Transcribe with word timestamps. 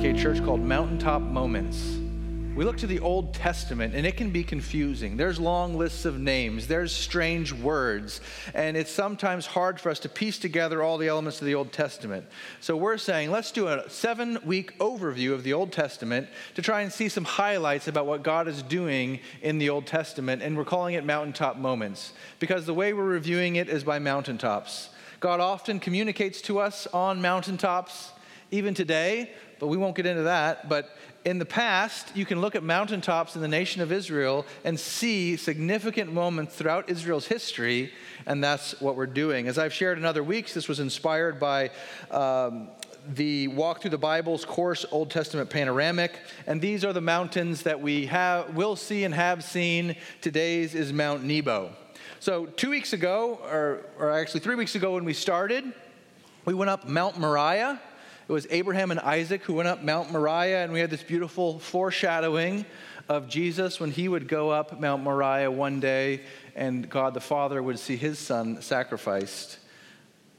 Church 0.00 0.44
called 0.44 0.60
Mountaintop 0.60 1.20
Moments. 1.20 1.98
We 2.54 2.64
look 2.64 2.76
to 2.78 2.86
the 2.86 3.00
Old 3.00 3.34
Testament 3.34 3.94
and 3.94 4.06
it 4.06 4.16
can 4.16 4.30
be 4.30 4.44
confusing. 4.44 5.16
There's 5.16 5.40
long 5.40 5.76
lists 5.76 6.04
of 6.04 6.20
names, 6.20 6.66
there's 6.66 6.92
strange 6.92 7.52
words, 7.52 8.20
and 8.54 8.76
it's 8.76 8.90
sometimes 8.90 9.46
hard 9.46 9.80
for 9.80 9.90
us 9.90 9.98
to 10.00 10.08
piece 10.08 10.38
together 10.38 10.82
all 10.82 10.96
the 10.96 11.08
elements 11.08 11.40
of 11.40 11.46
the 11.46 11.56
Old 11.56 11.72
Testament. 11.72 12.24
So 12.60 12.76
we're 12.76 12.98
saying 12.98 13.32
let's 13.32 13.50
do 13.50 13.66
a 13.66 13.88
seven 13.90 14.38
week 14.44 14.78
overview 14.78 15.32
of 15.32 15.42
the 15.42 15.54
Old 15.54 15.72
Testament 15.72 16.28
to 16.54 16.62
try 16.62 16.82
and 16.82 16.92
see 16.92 17.08
some 17.08 17.24
highlights 17.24 17.88
about 17.88 18.06
what 18.06 18.22
God 18.22 18.46
is 18.46 18.62
doing 18.62 19.18
in 19.40 19.58
the 19.58 19.70
Old 19.70 19.86
Testament, 19.86 20.40
and 20.40 20.56
we're 20.56 20.64
calling 20.64 20.94
it 20.94 21.04
Mountaintop 21.04 21.56
Moments 21.56 22.12
because 22.38 22.64
the 22.64 22.74
way 22.74 22.92
we're 22.92 23.02
reviewing 23.02 23.56
it 23.56 23.68
is 23.68 23.82
by 23.82 23.98
mountaintops. 23.98 24.90
God 25.18 25.40
often 25.40 25.80
communicates 25.80 26.40
to 26.42 26.60
us 26.60 26.86
on 26.88 27.20
mountaintops, 27.20 28.12
even 28.50 28.74
today, 28.74 29.30
but 29.62 29.68
we 29.68 29.76
won't 29.76 29.94
get 29.94 30.06
into 30.06 30.24
that. 30.24 30.68
But 30.68 30.90
in 31.24 31.38
the 31.38 31.44
past, 31.44 32.16
you 32.16 32.26
can 32.26 32.40
look 32.40 32.56
at 32.56 32.64
mountaintops 32.64 33.36
in 33.36 33.42
the 33.42 33.46
nation 33.46 33.80
of 33.80 33.92
Israel 33.92 34.44
and 34.64 34.78
see 34.78 35.36
significant 35.36 36.12
moments 36.12 36.56
throughout 36.56 36.90
Israel's 36.90 37.28
history, 37.28 37.92
and 38.26 38.42
that's 38.42 38.80
what 38.80 38.96
we're 38.96 39.06
doing. 39.06 39.46
As 39.46 39.58
I've 39.58 39.72
shared 39.72 39.98
in 39.98 40.04
other 40.04 40.24
weeks, 40.24 40.52
this 40.52 40.66
was 40.66 40.80
inspired 40.80 41.38
by. 41.38 41.70
Um, 42.10 42.70
the 43.14 43.48
Walk 43.48 43.82
Thru 43.82 43.90
the 43.90 43.98
Bible's 43.98 44.44
course, 44.44 44.86
Old 44.92 45.10
Testament 45.10 45.50
Panoramic, 45.50 46.12
and 46.46 46.60
these 46.60 46.84
are 46.84 46.92
the 46.92 47.00
mountains 47.00 47.62
that 47.62 47.80
we 47.80 48.06
have, 48.06 48.54
will 48.54 48.76
see 48.76 49.02
and 49.02 49.12
have 49.12 49.42
seen. 49.42 49.96
Today's 50.20 50.76
is 50.76 50.92
Mount 50.92 51.24
Nebo. 51.24 51.72
So, 52.20 52.46
two 52.46 52.70
weeks 52.70 52.92
ago, 52.92 53.40
or, 53.42 53.86
or 53.98 54.12
actually 54.12 54.38
three 54.38 54.54
weeks 54.54 54.76
ago 54.76 54.94
when 54.94 55.04
we 55.04 55.14
started, 55.14 55.72
we 56.44 56.54
went 56.54 56.70
up 56.70 56.88
Mount 56.88 57.18
Moriah. 57.18 57.80
It 58.32 58.34
was 58.34 58.46
Abraham 58.48 58.90
and 58.90 58.98
Isaac 58.98 59.42
who 59.42 59.52
went 59.52 59.68
up 59.68 59.82
Mount 59.82 60.10
Moriah, 60.10 60.64
and 60.64 60.72
we 60.72 60.80
had 60.80 60.88
this 60.88 61.02
beautiful 61.02 61.58
foreshadowing 61.58 62.64
of 63.06 63.28
Jesus 63.28 63.78
when 63.78 63.90
he 63.90 64.08
would 64.08 64.26
go 64.26 64.48
up 64.48 64.80
Mount 64.80 65.02
Moriah 65.02 65.50
one 65.50 65.80
day 65.80 66.22
and 66.56 66.88
God 66.88 67.12
the 67.12 67.20
Father 67.20 67.62
would 67.62 67.78
see 67.78 67.94
his 67.94 68.18
son 68.18 68.62
sacrificed. 68.62 69.58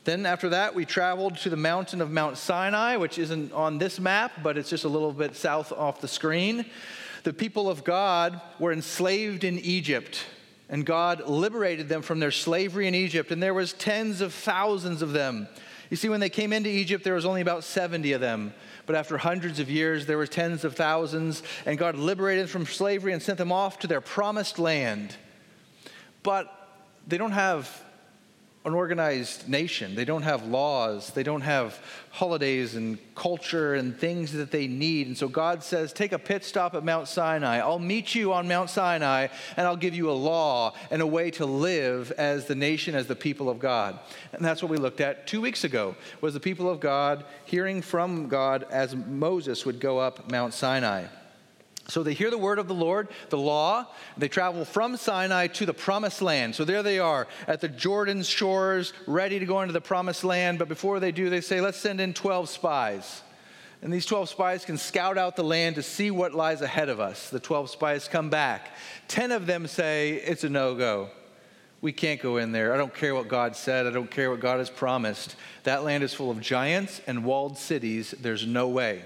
Then, 0.06 0.26
after 0.26 0.50
that, 0.50 0.74
we 0.74 0.86
traveled 0.86 1.38
to 1.38 1.52
the 1.52 1.56
mountain 1.56 2.02
of 2.02 2.10
Mount 2.10 2.40
Sinai, 2.40 2.96
which 2.96 3.20
isn't 3.20 3.52
on 3.52 3.78
this 3.78 4.00
map, 4.00 4.32
but 4.42 4.58
it's 4.58 4.72
just 4.72 4.86
a 4.86 4.90
little 4.90 5.14
bit 5.14 5.36
south 5.36 5.72
off 5.72 6.02
the 6.02 6.08
screen. 6.08 6.66
The 7.22 7.32
people 7.32 7.70
of 7.70 7.84
God 7.84 8.42
were 8.58 8.74
enslaved 8.74 9.44
in 9.44 9.60
Egypt 9.60 10.26
and 10.68 10.84
God 10.84 11.28
liberated 11.28 11.90
them 11.90 12.02
from 12.02 12.20
their 12.20 12.32
slavery 12.32 12.88
in 12.88 12.96
Egypt, 12.96 13.30
and 13.30 13.44
there 13.44 13.54
was 13.54 13.74
tens 13.74 14.22
of 14.22 14.34
thousands 14.34 15.04
of 15.04 15.14
them. 15.14 15.48
You 15.94 15.98
see, 15.98 16.10
when 16.10 16.22
they 16.22 16.30
came 16.30 16.54
into 16.54 16.72
Egypt, 16.72 17.04
there 17.04 17.14
was 17.14 17.24
only 17.24 17.42
about 17.42 17.64
70 17.64 18.14
of 18.14 18.20
them. 18.20 18.56
But 18.88 18.96
after 18.96 19.16
hundreds 19.16 19.60
of 19.60 19.70
years, 19.70 20.08
there 20.08 20.18
were 20.18 20.26
tens 20.26 20.64
of 20.64 20.76
thousands, 20.76 21.44
and 21.68 21.78
God 21.78 21.94
liberated 21.94 22.46
them 22.46 22.50
from 22.50 22.66
slavery 22.66 23.14
and 23.14 23.22
sent 23.22 23.38
them 23.38 23.52
off 23.52 23.78
to 23.82 23.86
their 23.86 24.02
promised 24.02 24.58
land. 24.58 25.16
But 26.24 26.52
they 27.08 27.20
don't 27.20 27.34
have 27.34 27.70
an 28.66 28.74
organized 28.74 29.50
nation. 29.50 29.94
They 29.94 30.06
don't 30.06 30.22
have 30.22 30.46
laws. 30.46 31.12
They 31.12 31.24
don't 31.24 31.42
have 31.42 31.78
holidays 32.12 32.76
and 32.76 32.98
culture 33.14 33.74
and 33.74 33.98
things 33.98 34.32
that 34.34 34.52
they 34.52 34.68
need. 34.68 35.08
And 35.08 35.18
so 35.18 35.28
God 35.28 35.64
says, 35.64 35.92
Take 35.92 36.14
a 36.14 36.20
pit 36.20 36.46
stop 36.46 36.74
at 36.74 36.84
Mount 36.84 37.10
Sinai. 37.10 37.58
I'll 37.58 37.80
meet 37.80 38.16
you 38.16 38.32
on 38.32 38.48
Mount 38.48 38.70
Sinai 38.70 39.28
and 39.58 39.68
I'll 39.68 39.76
give 39.76 39.96
you 39.96 40.10
a 40.10 40.14
law 40.14 40.74
and 40.92 41.02
a 41.02 41.08
way 41.08 41.30
to 41.32 41.46
live 41.46 42.12
as 42.14 42.46
the 42.46 42.56
nation, 42.56 42.96
as 42.96 43.08
the 43.08 43.16
people 43.16 43.50
of 43.50 43.60
God. 43.60 44.00
And 44.32 44.46
that's 44.46 44.62
what 44.62 44.72
we 44.72 44.78
looked 44.78 45.02
at 45.02 45.28
two 45.28 45.42
weeks 45.42 45.66
ago, 45.66 45.96
was 46.22 46.34
the 46.34 46.40
people 46.40 46.70
of 46.70 46.80
God 46.80 47.26
hearing 47.44 47.82
from 47.82 48.30
God 48.30 48.66
as 48.72 48.96
Moses 48.96 49.66
would 49.66 49.82
go 49.82 50.00
up 50.00 50.32
Mount 50.32 50.54
Sinai. 50.54 51.06
So 51.88 52.02
they 52.02 52.14
hear 52.14 52.30
the 52.30 52.38
word 52.38 52.60
of 52.60 52.68
the 52.68 52.74
Lord, 52.74 53.10
the 53.30 53.38
law. 53.38 53.88
They 54.18 54.30
travel 54.30 54.64
from 54.64 54.96
Sinai 54.96 55.48
to 55.48 55.66
the 55.66 55.74
promised 55.74 56.22
land. 56.22 56.56
So 56.56 56.64
there 56.64 56.82
they 56.82 57.00
are 57.00 57.28
at 57.48 57.60
the 57.60 57.68
Jordan 57.68 58.24
shores, 58.24 58.94
ready 59.06 59.40
to 59.40 59.46
go 59.46 59.62
into 59.62 59.74
the 59.74 59.82
promised 59.82 60.24
land. 60.24 60.60
But 60.60 60.70
before 60.70 61.00
they 61.00 61.12
do, 61.12 61.30
they 61.30 61.42
say, 61.42 61.60
let's 61.60 61.78
send 61.78 62.00
in 62.00 62.14
12 62.14 62.48
spies. 62.48 63.22
And 63.82 63.92
these 63.92 64.06
12 64.06 64.30
spies 64.30 64.64
can 64.64 64.78
scout 64.78 65.18
out 65.18 65.36
the 65.36 65.44
land 65.44 65.76
to 65.76 65.84
see 65.84 66.10
what 66.10 66.34
lies 66.34 66.62
ahead 66.62 66.88
of 66.88 67.02
us. 67.02 67.30
The 67.30 67.42
12 67.42 67.70
spies 67.70 68.08
come 68.08 68.30
back. 68.30 68.70
10 69.10 69.34
of 69.34 69.46
them 69.46 69.68
say, 69.68 70.14
it's 70.14 70.46
a 70.46 70.50
no 70.50 70.76
go. 70.76 71.10
We 71.82 71.92
can't 71.92 72.22
go 72.22 72.38
in 72.38 72.54
there. 72.54 72.74
I 72.74 72.78
don't 72.78 72.96
care 72.96 73.14
what 73.14 73.28
God 73.28 73.58
said. 73.58 73.86
I 73.86 73.90
don't 73.90 74.10
care 74.10 74.32
what 74.32 74.40
God 74.40 74.60
has 74.60 74.70
promised. 74.70 75.36
That 75.64 75.84
land 75.84 76.02
is 76.02 76.14
full 76.14 76.32
of 76.32 76.40
giants 76.40 77.02
and 77.08 77.26
walled 77.26 77.58
cities. 77.58 78.16
There's 78.18 78.48
no 78.48 78.70
way 78.70 79.04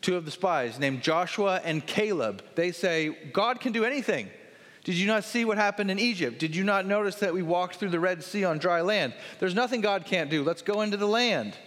two 0.00 0.16
of 0.16 0.24
the 0.24 0.30
spies 0.30 0.78
named 0.78 1.02
Joshua 1.02 1.60
and 1.64 1.86
Caleb. 1.86 2.42
They 2.54 2.72
say, 2.72 3.16
God 3.32 3.60
can 3.60 3.72
do 3.72 3.84
anything. 3.84 4.30
Did 4.84 4.94
you 4.94 5.06
not 5.06 5.24
see 5.24 5.44
what 5.44 5.58
happened 5.58 5.90
in 5.90 5.98
Egypt? 5.98 6.38
Did 6.38 6.56
you 6.56 6.64
not 6.64 6.86
notice 6.86 7.16
that 7.16 7.34
we 7.34 7.42
walked 7.42 7.76
through 7.76 7.90
the 7.90 8.00
Red 8.00 8.24
Sea 8.24 8.44
on 8.44 8.58
dry 8.58 8.80
land? 8.80 9.12
There's 9.38 9.54
nothing 9.54 9.80
God 9.80 10.06
can't 10.06 10.30
do. 10.30 10.42
Let's 10.42 10.62
go 10.62 10.80
into 10.80 10.96
the 10.96 11.06
land. 11.06 11.58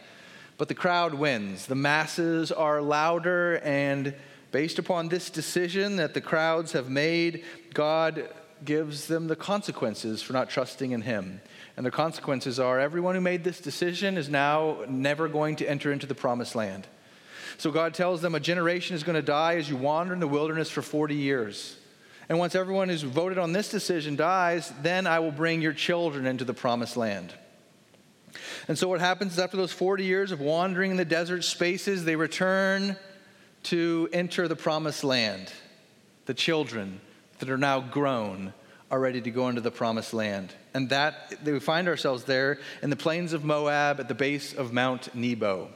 But 0.58 0.70
the 0.70 0.74
crowd 0.76 1.14
wins. 1.14 1.66
The 1.66 1.76
masses 1.76 2.52
are 2.52 2.82
louder, 2.82 3.60
and 3.64 4.16
based 4.52 4.80
upon 4.80 5.10
this 5.10 5.30
decision 5.30 5.98
that 5.98 6.14
the 6.14 6.22
crowds 6.22 6.72
have 6.72 6.90
made, 6.90 7.44
God 7.74 8.30
gives 8.64 9.08
them 9.08 9.28
the 9.28 9.36
consequences 9.36 10.22
for 10.22 10.34
not 10.34 10.50
trusting 10.50 10.92
in 10.92 11.02
Him. 11.02 11.42
And 11.78 11.86
the 11.86 11.92
consequences 11.92 12.60
are 12.60 12.80
everyone 12.80 13.16
who 13.16 13.22
made 13.22 13.44
this 13.44 13.60
decision 13.60 14.18
is 14.18 14.30
now 14.30 14.80
never 14.88 15.28
going 15.28 15.56
to 15.58 15.70
enter 15.70 15.92
into 15.92 16.06
the 16.06 16.16
promised 16.16 16.56
land. 16.56 16.88
So 17.62 17.70
God 17.70 17.94
tells 17.94 18.24
them 18.24 18.34
a 18.34 18.40
generation 18.40 18.96
is 18.96 19.04
going 19.04 19.18
to 19.18 19.22
die 19.22 19.58
as 19.58 19.70
you 19.70 19.78
wander 19.78 20.16
in 20.16 20.20
the 20.20 20.28
wilderness 20.28 20.72
for 20.72 20.82
40 20.82 21.14
years. 21.14 21.78
And 22.28 22.40
once 22.40 22.56
everyone 22.56 22.90
who's 22.90 23.04
voted 23.04 23.38
on 23.38 23.54
this 23.54 23.70
decision 23.70 24.16
dies, 24.16 24.74
then 24.82 25.06
I 25.06 25.20
will 25.20 25.32
bring 25.32 25.62
your 25.62 25.72
children 25.72 26.26
into 26.26 26.44
the 26.44 26.56
promised 26.56 26.98
land. 26.98 27.32
And 28.68 28.80
so 28.80 28.88
what 28.88 29.00
happens 29.00 29.34
is 29.34 29.40
after 29.40 29.58
those 29.58 29.72
40 29.72 30.04
years 30.04 30.32
of 30.32 30.40
wandering 30.40 30.90
in 30.90 30.98
the 30.98 31.06
desert 31.06 31.44
spaces, 31.44 32.04
they 32.04 32.16
return 32.16 32.98
to 33.66 34.10
enter 34.12 34.48
the 34.48 34.56
promised 34.56 35.04
land. 35.04 35.54
The 36.26 36.34
children 36.34 37.00
that 37.38 37.52
are 37.52 37.60
now 37.60 37.80
grown 37.80 38.56
are 38.90 39.00
ready 39.00 39.22
to 39.22 39.30
go 39.30 39.50
into 39.50 39.62
the 39.62 39.70
promised 39.70 40.16
land. 40.16 40.52
And 40.74 40.90
that 40.90 41.36
we 41.46 41.60
find 41.60 41.88
ourselves 41.88 42.24
there 42.24 42.58
in 42.82 42.90
the 42.90 42.96
plains 42.96 43.34
of 43.34 43.46
Moab 43.46 44.00
at 44.00 44.08
the 44.08 44.16
base 44.16 44.52
of 44.52 44.74
Mount 44.74 45.14
Nebo. 45.14 45.70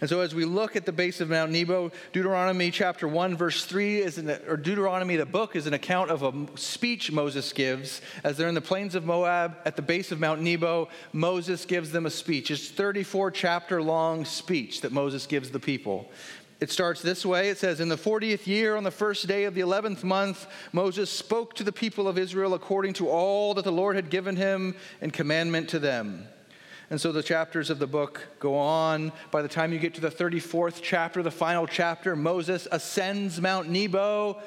And 0.00 0.10
so, 0.10 0.20
as 0.20 0.34
we 0.34 0.44
look 0.44 0.76
at 0.76 0.84
the 0.84 0.92
base 0.92 1.20
of 1.20 1.30
Mount 1.30 1.52
Nebo, 1.52 1.90
Deuteronomy 2.12 2.70
chapter 2.70 3.08
1, 3.08 3.36
verse 3.36 3.64
3 3.64 3.98
is 3.98 4.18
an, 4.18 4.30
or 4.46 4.56
Deuteronomy, 4.56 5.16
the 5.16 5.26
book, 5.26 5.56
is 5.56 5.66
an 5.66 5.74
account 5.74 6.10
of 6.10 6.22
a 6.22 6.58
speech 6.58 7.10
Moses 7.10 7.52
gives. 7.52 8.00
As 8.24 8.36
they're 8.36 8.48
in 8.48 8.54
the 8.54 8.60
plains 8.60 8.94
of 8.94 9.04
Moab 9.04 9.56
at 9.64 9.76
the 9.76 9.82
base 9.82 10.12
of 10.12 10.20
Mount 10.20 10.40
Nebo, 10.40 10.88
Moses 11.12 11.64
gives 11.64 11.90
them 11.90 12.06
a 12.06 12.10
speech. 12.10 12.50
It's 12.50 12.68
34 12.68 13.30
chapter 13.30 13.82
long 13.82 14.24
speech 14.24 14.82
that 14.82 14.92
Moses 14.92 15.26
gives 15.26 15.50
the 15.50 15.60
people. 15.60 16.10
It 16.58 16.70
starts 16.70 17.02
this 17.02 17.26
way 17.26 17.50
it 17.50 17.58
says, 17.58 17.80
In 17.80 17.88
the 17.88 17.96
40th 17.96 18.46
year, 18.46 18.76
on 18.76 18.84
the 18.84 18.90
first 18.90 19.26
day 19.26 19.44
of 19.44 19.54
the 19.54 19.60
11th 19.60 20.02
month, 20.04 20.46
Moses 20.72 21.10
spoke 21.10 21.54
to 21.56 21.64
the 21.64 21.72
people 21.72 22.08
of 22.08 22.18
Israel 22.18 22.54
according 22.54 22.94
to 22.94 23.08
all 23.08 23.54
that 23.54 23.64
the 23.64 23.72
Lord 23.72 23.96
had 23.96 24.10
given 24.10 24.36
him 24.36 24.74
in 25.00 25.10
commandment 25.10 25.68
to 25.70 25.78
them. 25.78 26.26
And 26.88 27.00
so 27.00 27.10
the 27.10 27.22
chapters 27.22 27.68
of 27.68 27.78
the 27.78 27.86
book 27.86 28.26
go 28.38 28.56
on. 28.56 29.12
By 29.30 29.42
the 29.42 29.48
time 29.48 29.72
you 29.72 29.78
get 29.78 29.94
to 29.94 30.00
the 30.00 30.10
34th 30.10 30.80
chapter, 30.82 31.22
the 31.22 31.30
final 31.32 31.66
chapter, 31.66 32.14
Moses 32.14 32.68
ascends 32.70 33.40
Mount 33.40 33.68
Nebo. 33.68 34.40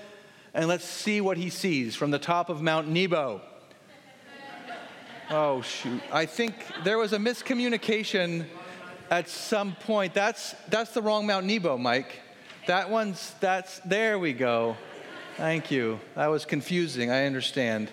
And 0.54 0.68
let's 0.68 0.86
see 0.86 1.20
what 1.22 1.38
he 1.38 1.50
sees 1.50 1.96
from 1.96 2.12
the 2.12 2.20
top 2.20 2.50
of 2.50 2.62
Mount 2.62 2.88
Nebo. 2.88 3.42
Oh, 5.32 5.62
shoot. 5.62 6.02
I 6.12 6.26
think 6.26 6.56
there 6.84 6.98
was 6.98 7.14
a 7.14 7.20
miscommunication 7.20 8.48
at 9.12 9.30
some 9.30 9.76
point. 9.76 10.16
That's, 10.16 10.56
that's 10.70 10.92
the 10.96 11.04
wrong 11.04 11.28
Mount 11.28 11.46
Nebo, 11.46 11.78
Mike. 11.78 12.20
That 12.66 12.90
one's, 12.90 13.36
that's, 13.40 13.78
there 13.82 14.18
we 14.18 14.34
go. 14.34 14.76
Thank 15.38 15.70
you. 15.70 16.00
That 16.16 16.28
was 16.28 16.46
confusing. 16.46 17.12
I 17.12 17.28
understand. 17.28 17.92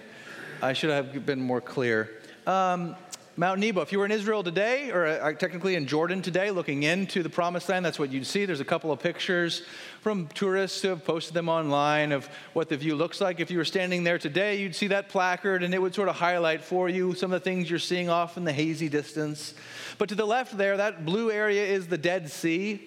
I 0.63 0.73
should 0.73 0.89
have 0.89 1.27
been 1.27 1.41
more 1.41 1.61
clear. 1.61 2.11
Um, 2.47 2.97
Mount 3.39 3.61
Nebo. 3.61 3.83
If 3.83 3.93
you 3.93 3.99
were 3.99 4.07
in 4.07 4.13
Israel 4.13 4.43
today, 4.43 4.91
or 4.91 5.07
uh, 5.07 5.33
technically 5.35 5.75
in 5.75 5.87
Jordan 5.87 6.23
today, 6.23 6.51
looking 6.51 6.85
into 6.85 7.23
the 7.23 7.29
promised 7.29 7.69
land, 7.69 7.85
that's 7.85 7.99
what 7.99 8.11
you'd 8.11 8.27
see. 8.27 8.47
There's 8.47 8.61
a 8.61 8.65
couple 8.65 8.91
of 8.91 8.99
pictures 8.99 9.63
from 10.01 10.29
tourists 10.29 10.81
who 10.81 10.89
have 10.89 11.05
posted 11.05 11.35
them 11.35 11.51
online 11.51 12.13
of 12.13 12.31
what 12.55 12.71
the 12.71 12.79
view 12.79 12.95
looks 12.95 13.21
like. 13.21 13.39
If 13.39 13.51
you 13.51 13.59
were 13.59 13.67
standing 13.67 14.05
there 14.05 14.19
today, 14.19 14.59
you'd 14.59 14.75
see 14.75 14.87
that 14.87 15.11
placard 15.11 15.63
and 15.63 15.75
it 15.75 15.83
would 15.83 15.95
sort 15.95 16.09
of 16.09 16.17
highlight 16.17 16.63
for 16.63 16.89
you 16.89 17.15
some 17.15 17.31
of 17.31 17.43
the 17.43 17.45
things 17.45 17.69
you're 17.69 17.79
seeing 17.79 18.09
off 18.09 18.39
in 18.39 18.45
the 18.45 18.55
hazy 18.55 18.89
distance. 18.89 19.53
But 19.99 20.09
to 20.09 20.15
the 20.15 20.27
left 20.27 20.57
there, 20.57 20.79
that 20.79 21.05
blue 21.05 21.31
area 21.31 21.67
is 21.67 21.89
the 21.89 21.99
Dead 21.99 22.31
Sea. 22.31 22.83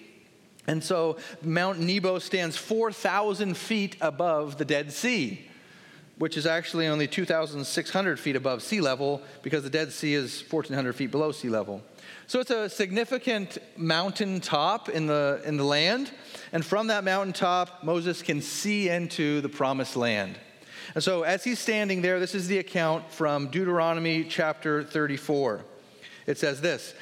And 0.66 0.82
so 0.82 1.18
Mount 1.42 1.78
Nebo 1.78 2.18
stands 2.18 2.56
4,000 2.56 3.56
feet 3.56 3.96
above 4.00 4.58
the 4.58 4.64
Dead 4.64 4.92
Sea. 4.92 5.46
Which 6.20 6.36
is 6.36 6.44
actually 6.44 6.86
only 6.86 7.06
2,600 7.06 8.20
feet 8.20 8.36
above 8.36 8.62
sea 8.62 8.82
level 8.82 9.22
because 9.40 9.62
the 9.62 9.70
Dead 9.70 9.90
Sea 9.90 10.12
is 10.12 10.44
1,400 10.50 10.92
feet 10.92 11.10
below 11.10 11.32
sea 11.32 11.48
level. 11.48 11.80
So 12.26 12.40
it's 12.40 12.50
a 12.50 12.68
significant 12.68 13.56
mountain 13.74 14.42
top 14.42 14.90
in 14.90 15.06
the, 15.06 15.40
in 15.46 15.56
the 15.56 15.64
land. 15.64 16.10
And 16.52 16.62
from 16.62 16.88
that 16.88 17.04
mountaintop, 17.04 17.82
Moses 17.82 18.20
can 18.20 18.42
see 18.42 18.90
into 18.90 19.40
the 19.40 19.48
promised 19.48 19.96
land. 19.96 20.38
And 20.94 21.02
so 21.02 21.22
as 21.22 21.42
he's 21.42 21.58
standing 21.58 22.02
there, 22.02 22.20
this 22.20 22.34
is 22.34 22.48
the 22.48 22.58
account 22.58 23.10
from 23.10 23.48
Deuteronomy 23.48 24.24
chapter 24.24 24.84
34. 24.84 25.62
It 26.26 26.36
says 26.36 26.60
this 26.60 26.92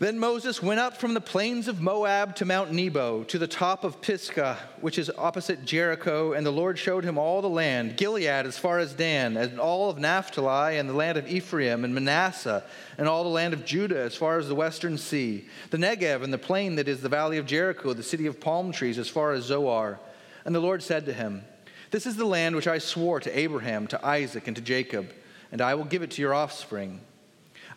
then 0.00 0.16
Moses 0.16 0.62
went 0.62 0.78
up 0.78 0.96
from 0.96 1.14
the 1.14 1.20
plains 1.20 1.66
of 1.66 1.80
Moab 1.80 2.36
to 2.36 2.44
Mount 2.44 2.70
Nebo, 2.70 3.24
to 3.24 3.36
the 3.36 3.48
top 3.48 3.82
of 3.82 4.00
Pisgah, 4.00 4.56
which 4.80 4.96
is 4.96 5.10
opposite 5.18 5.64
Jericho, 5.64 6.34
and 6.34 6.46
the 6.46 6.52
Lord 6.52 6.78
showed 6.78 7.02
him 7.02 7.18
all 7.18 7.42
the 7.42 7.48
land 7.48 7.96
Gilead 7.96 8.46
as 8.46 8.56
far 8.56 8.78
as 8.78 8.94
Dan, 8.94 9.36
and 9.36 9.58
all 9.58 9.90
of 9.90 9.98
Naphtali, 9.98 10.78
and 10.78 10.88
the 10.88 10.94
land 10.94 11.18
of 11.18 11.26
Ephraim, 11.26 11.84
and 11.84 11.92
Manasseh, 11.92 12.62
and 12.96 13.08
all 13.08 13.24
the 13.24 13.28
land 13.28 13.52
of 13.52 13.64
Judah 13.64 13.98
as 13.98 14.14
far 14.14 14.38
as 14.38 14.46
the 14.46 14.54
western 14.54 14.98
sea, 14.98 15.48
the 15.70 15.78
Negev, 15.78 16.22
and 16.22 16.32
the 16.32 16.38
plain 16.38 16.76
that 16.76 16.86
is 16.86 17.00
the 17.00 17.08
valley 17.08 17.38
of 17.38 17.46
Jericho, 17.46 17.92
the 17.92 18.04
city 18.04 18.26
of 18.26 18.38
palm 18.38 18.70
trees, 18.70 18.98
as 18.98 19.08
far 19.08 19.32
as 19.32 19.44
Zoar. 19.44 19.98
And 20.44 20.54
the 20.54 20.60
Lord 20.60 20.80
said 20.80 21.06
to 21.06 21.12
him, 21.12 21.42
This 21.90 22.06
is 22.06 22.14
the 22.14 22.24
land 22.24 22.54
which 22.54 22.68
I 22.68 22.78
swore 22.78 23.18
to 23.18 23.36
Abraham, 23.36 23.88
to 23.88 24.06
Isaac, 24.06 24.46
and 24.46 24.54
to 24.54 24.62
Jacob, 24.62 25.10
and 25.50 25.60
I 25.60 25.74
will 25.74 25.84
give 25.84 26.02
it 26.04 26.12
to 26.12 26.22
your 26.22 26.34
offspring. 26.34 27.00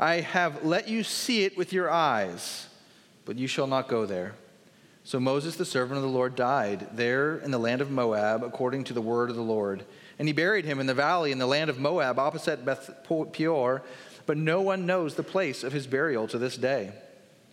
I 0.01 0.21
have 0.21 0.65
let 0.65 0.87
you 0.87 1.03
see 1.03 1.43
it 1.43 1.55
with 1.55 1.71
your 1.71 1.91
eyes, 1.91 2.67
but 3.23 3.37
you 3.37 3.45
shall 3.45 3.67
not 3.67 3.87
go 3.87 4.07
there. 4.07 4.33
So 5.03 5.19
Moses, 5.19 5.55
the 5.55 5.65
servant 5.65 5.97
of 5.97 6.01
the 6.01 6.09
Lord, 6.09 6.35
died 6.35 6.87
there 6.93 7.37
in 7.37 7.51
the 7.51 7.59
land 7.59 7.81
of 7.81 7.91
Moab, 7.91 8.43
according 8.43 8.85
to 8.85 8.93
the 8.93 9.01
word 9.01 9.29
of 9.29 9.35
the 9.35 9.43
Lord. 9.43 9.85
And 10.17 10.27
he 10.27 10.33
buried 10.33 10.65
him 10.65 10.79
in 10.79 10.87
the 10.87 10.95
valley 10.95 11.31
in 11.31 11.37
the 11.37 11.45
land 11.45 11.69
of 11.69 11.79
Moab, 11.79 12.17
opposite 12.17 12.65
Beth 12.65 12.89
Peor, 13.31 13.83
but 14.25 14.37
no 14.37 14.61
one 14.61 14.87
knows 14.87 15.13
the 15.13 15.23
place 15.23 15.63
of 15.63 15.71
his 15.71 15.85
burial 15.85 16.27
to 16.29 16.39
this 16.39 16.57
day. 16.57 16.93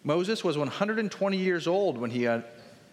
Moses 0.03 0.43
was 0.43 0.57
120 0.57 1.37
years 1.37 1.67
old 1.67 1.99
when 1.99 2.11
he, 2.11 2.27
uh, 2.27 2.41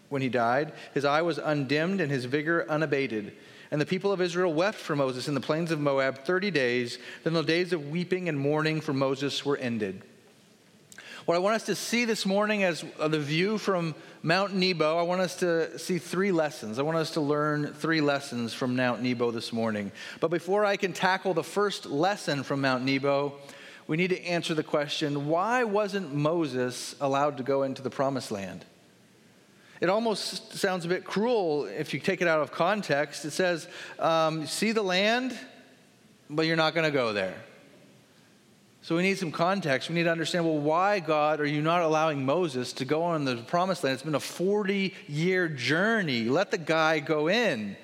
when 0.10 0.22
he 0.22 0.30
died. 0.30 0.74
His 0.94 1.06
eye 1.06 1.22
was 1.22 1.38
undimmed 1.38 2.02
and 2.02 2.12
his 2.12 2.26
vigor 2.26 2.66
unabated. 2.70 3.34
And 3.76 3.82
the 3.82 3.86
people 3.86 4.14
of 4.14 4.22
Israel 4.22 4.54
wept 4.54 4.78
for 4.78 4.96
Moses 4.96 5.28
in 5.28 5.34
the 5.34 5.42
plains 5.42 5.70
of 5.70 5.82
Moab 5.82 6.20
30 6.24 6.50
days. 6.50 6.98
Then 7.26 7.34
the 7.34 7.44
days 7.44 7.74
of 7.74 7.90
weeping 7.90 8.30
and 8.30 8.40
mourning 8.40 8.80
for 8.80 8.94
Moses 8.94 9.44
were 9.44 9.58
ended. 9.58 10.02
What 11.26 11.36
I 11.36 11.40
want 11.40 11.58
us 11.58 11.66
to 11.66 11.76
see 11.76 12.06
this 12.06 12.26
morning 12.26 12.64
as 12.64 12.86
uh, 12.98 13.10
the 13.10 13.20
view 13.20 13.58
from 13.58 13.94
Mount 14.24 14.54
Nebo, 14.54 14.98
I 14.98 15.02
want 15.02 15.20
us 15.20 15.36
to 15.40 15.78
see 15.78 15.98
three 15.98 16.32
lessons. 16.32 16.80
I 16.80 16.84
want 16.84 16.96
us 16.96 17.12
to 17.16 17.20
learn 17.20 17.74
three 17.74 18.00
lessons 18.00 18.54
from 18.54 18.78
Mount 18.78 19.02
Nebo 19.02 19.30
this 19.32 19.52
morning. 19.52 19.92
But 20.22 20.32
before 20.32 20.64
I 20.64 20.78
can 20.78 20.94
tackle 20.94 21.34
the 21.34 21.44
first 21.44 21.86
lesson 21.86 22.44
from 22.44 22.62
Mount 22.62 22.86
Nebo, 22.86 23.34
we 23.88 23.98
need 23.98 24.12
to 24.12 24.24
answer 24.24 24.54
the 24.54 24.64
question 24.64 25.28
why 25.28 25.66
wasn't 25.66 26.16
Moses 26.16 26.96
allowed 27.02 27.36
to 27.36 27.44
go 27.44 27.64
into 27.64 27.82
the 27.82 27.90
promised 27.90 28.32
land? 28.32 28.64
It 29.82 29.90
almost 29.90 30.54
sounds 30.54 30.86
a 30.86 30.88
bit 30.88 31.04
cruel 31.04 31.66
if 31.66 31.94
you 31.94 32.00
take 32.00 32.22
it 32.22 32.28
out 32.28 32.42
of 32.42 32.52
context. 32.52 33.26
It 33.26 33.32
says, 33.32 33.68
um, 34.00 34.46
See 34.46 34.72
the 34.72 34.84
land, 34.84 35.38
but 36.30 36.46
you're 36.46 36.56
not 36.56 36.74
going 36.74 36.86
to 36.86 36.92
go 36.92 37.14
there. 37.14 37.36
So 38.86 38.96
we 38.96 39.02
need 39.02 39.18
some 39.18 39.32
context. 39.32 39.90
We 39.90 39.96
need 39.96 40.04
to 40.04 40.12
understand 40.12 40.46
well, 40.46 40.60
why, 40.60 41.00
God, 41.00 41.40
are 41.40 41.46
you 41.46 41.62
not 41.62 41.82
allowing 41.82 42.24
Moses 42.24 42.72
to 42.74 42.86
go 42.86 43.02
on 43.02 43.26
the 43.26 43.38
promised 43.38 43.84
land? 43.84 43.96
It's 43.96 44.04
been 44.04 44.14
a 44.14 44.20
40 44.20 44.94
year 45.08 45.50
journey. 45.50 46.26
Let 46.26 46.52
the 46.52 46.60
guy 46.60 47.00
go 47.00 47.28
in. 47.28 47.76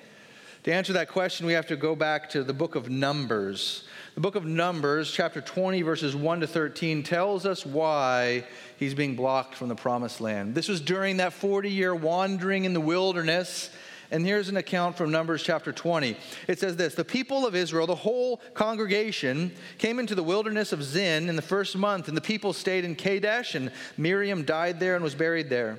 To 0.62 0.72
answer 0.72 0.92
that 0.92 1.08
question, 1.08 1.44
we 1.44 1.54
have 1.54 1.66
to 1.66 1.76
go 1.76 1.96
back 1.96 2.30
to 2.30 2.44
the 2.44 2.54
book 2.54 2.76
of 2.76 2.88
Numbers. 2.88 3.82
The 4.14 4.20
book 4.20 4.34
of 4.34 4.44
Numbers, 4.44 5.10
chapter 5.10 5.40
20, 5.40 5.80
verses 5.80 6.14
1 6.14 6.40
to 6.40 6.46
13, 6.46 7.02
tells 7.02 7.46
us 7.46 7.64
why 7.64 8.44
he's 8.76 8.92
being 8.92 9.16
blocked 9.16 9.54
from 9.54 9.70
the 9.70 9.74
promised 9.74 10.20
land. 10.20 10.54
This 10.54 10.68
was 10.68 10.82
during 10.82 11.16
that 11.16 11.32
40 11.32 11.70
year 11.70 11.94
wandering 11.94 12.66
in 12.66 12.74
the 12.74 12.80
wilderness. 12.80 13.70
And 14.10 14.26
here's 14.26 14.50
an 14.50 14.58
account 14.58 14.98
from 14.98 15.10
Numbers 15.10 15.42
chapter 15.42 15.72
20. 15.72 16.14
It 16.46 16.60
says 16.60 16.76
this 16.76 16.94
The 16.94 17.06
people 17.06 17.46
of 17.46 17.54
Israel, 17.54 17.86
the 17.86 17.94
whole 17.94 18.42
congregation, 18.52 19.50
came 19.78 19.98
into 19.98 20.14
the 20.14 20.22
wilderness 20.22 20.74
of 20.74 20.82
Zin 20.82 21.30
in 21.30 21.36
the 21.36 21.40
first 21.40 21.74
month, 21.74 22.08
and 22.08 22.16
the 22.16 22.20
people 22.20 22.52
stayed 22.52 22.84
in 22.84 22.94
Kadesh, 22.94 23.54
and 23.54 23.72
Miriam 23.96 24.44
died 24.44 24.78
there 24.78 24.94
and 24.94 25.02
was 25.02 25.14
buried 25.14 25.48
there. 25.48 25.78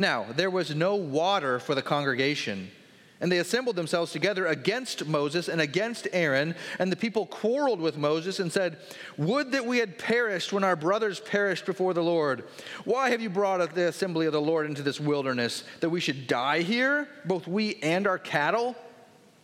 Now, 0.00 0.26
there 0.34 0.50
was 0.50 0.74
no 0.74 0.96
water 0.96 1.60
for 1.60 1.76
the 1.76 1.82
congregation. 1.82 2.72
And 3.20 3.32
they 3.32 3.38
assembled 3.38 3.76
themselves 3.76 4.12
together 4.12 4.46
against 4.46 5.06
Moses 5.06 5.48
and 5.48 5.60
against 5.60 6.06
Aaron. 6.12 6.54
And 6.78 6.92
the 6.92 6.96
people 6.96 7.26
quarreled 7.26 7.80
with 7.80 7.96
Moses 7.96 8.38
and 8.38 8.52
said, 8.52 8.78
Would 9.16 9.52
that 9.52 9.66
we 9.66 9.78
had 9.78 9.98
perished 9.98 10.52
when 10.52 10.62
our 10.64 10.76
brothers 10.76 11.20
perished 11.20 11.66
before 11.66 11.94
the 11.94 12.02
Lord. 12.02 12.44
Why 12.84 13.10
have 13.10 13.20
you 13.20 13.30
brought 13.30 13.74
the 13.74 13.88
assembly 13.88 14.26
of 14.26 14.32
the 14.32 14.40
Lord 14.40 14.66
into 14.66 14.82
this 14.82 15.00
wilderness, 15.00 15.64
that 15.80 15.90
we 15.90 16.00
should 16.00 16.26
die 16.26 16.62
here, 16.62 17.08
both 17.24 17.46
we 17.46 17.76
and 17.82 18.06
our 18.06 18.18
cattle? 18.18 18.76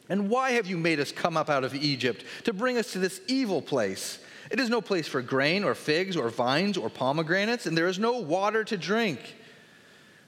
And 0.09 0.29
why 0.29 0.53
have 0.53 0.67
you 0.67 0.77
made 0.77 1.01
us 1.01 1.13
come 1.13 1.37
up 1.37 1.49
out 1.49 1.65
of 1.65 1.75
Egypt 1.75 2.25
to 2.45 2.53
bring 2.53 2.77
us 2.77 2.93
to 2.93 2.99
this 2.99 3.21
evil 3.27 3.63
place? 3.63 4.19
It 4.51 4.61
is 4.61 4.69
no 4.69 4.81
place 4.81 5.09
for 5.09 5.23
grain 5.23 5.65
or 5.65 5.75
figs 5.75 6.17
or 6.17 6.29
vines 6.29 6.77
or 6.77 6.91
pomegranates, 6.91 7.67
and 7.67 7.77
there 7.77 7.89
is 7.89 7.99
no 7.99 8.19
water 8.19 8.65
to 8.65 8.77
drink. 8.77 9.21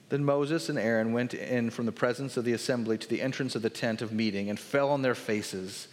Then 0.08 0.24
Moses 0.24 0.68
and 0.68 0.78
Aaron 0.78 1.12
went 1.12 1.34
in 1.34 1.70
from 1.70 1.86
the 1.86 1.92
presence 1.92 2.36
of 2.36 2.44
the 2.44 2.52
assembly 2.52 2.96
to 2.98 3.08
the 3.08 3.20
entrance 3.20 3.56
of 3.56 3.62
the 3.62 3.70
tent 3.70 4.02
of 4.02 4.12
meeting 4.12 4.48
and 4.48 4.58
fell 4.58 4.90
on 4.90 5.02
their 5.02 5.16
faces. 5.16 5.88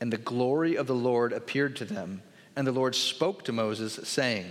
And 0.00 0.12
the 0.12 0.16
glory 0.16 0.76
of 0.76 0.86
the 0.86 0.94
Lord 0.94 1.32
appeared 1.32 1.76
to 1.76 1.84
them. 1.84 2.22
And 2.56 2.66
the 2.66 2.72
Lord 2.72 2.94
spoke 2.94 3.44
to 3.44 3.52
Moses, 3.52 4.00
saying, 4.04 4.46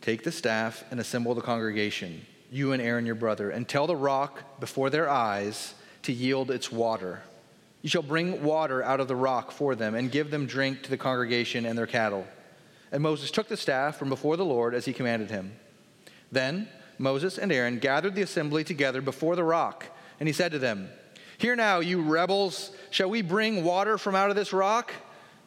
Take 0.00 0.24
the 0.24 0.32
staff 0.32 0.84
and 0.90 0.98
assemble 0.98 1.34
the 1.34 1.40
congregation, 1.40 2.26
you 2.50 2.72
and 2.72 2.82
Aaron 2.82 3.06
your 3.06 3.14
brother, 3.14 3.50
and 3.50 3.68
tell 3.68 3.86
the 3.86 3.96
rock 3.96 4.58
before 4.60 4.90
their 4.90 5.08
eyes 5.08 5.74
to 6.02 6.12
yield 6.12 6.50
its 6.50 6.72
water. 6.72 7.22
You 7.82 7.88
shall 7.88 8.02
bring 8.02 8.42
water 8.42 8.82
out 8.82 9.00
of 9.00 9.08
the 9.08 9.16
rock 9.16 9.50
for 9.50 9.74
them 9.74 9.94
and 9.94 10.10
give 10.10 10.30
them 10.30 10.46
drink 10.46 10.82
to 10.84 10.90
the 10.90 10.96
congregation 10.96 11.66
and 11.66 11.76
their 11.76 11.86
cattle. 11.86 12.26
And 12.92 13.02
Moses 13.02 13.30
took 13.30 13.48
the 13.48 13.56
staff 13.56 13.96
from 13.96 14.08
before 14.08 14.36
the 14.36 14.44
Lord 14.44 14.74
as 14.74 14.84
he 14.84 14.92
commanded 14.92 15.30
him. 15.30 15.52
Then 16.30 16.68
Moses 17.02 17.36
and 17.36 17.50
Aaron 17.50 17.80
gathered 17.80 18.14
the 18.14 18.22
assembly 18.22 18.62
together 18.62 19.02
before 19.02 19.34
the 19.34 19.42
rock, 19.42 19.86
and 20.20 20.28
he 20.28 20.32
said 20.32 20.52
to 20.52 20.58
them, 20.60 20.88
Hear 21.36 21.56
now, 21.56 21.80
you 21.80 22.00
rebels, 22.00 22.70
shall 22.90 23.10
we 23.10 23.22
bring 23.22 23.64
water 23.64 23.98
from 23.98 24.14
out 24.14 24.30
of 24.30 24.36
this 24.36 24.52
rock? 24.52 24.92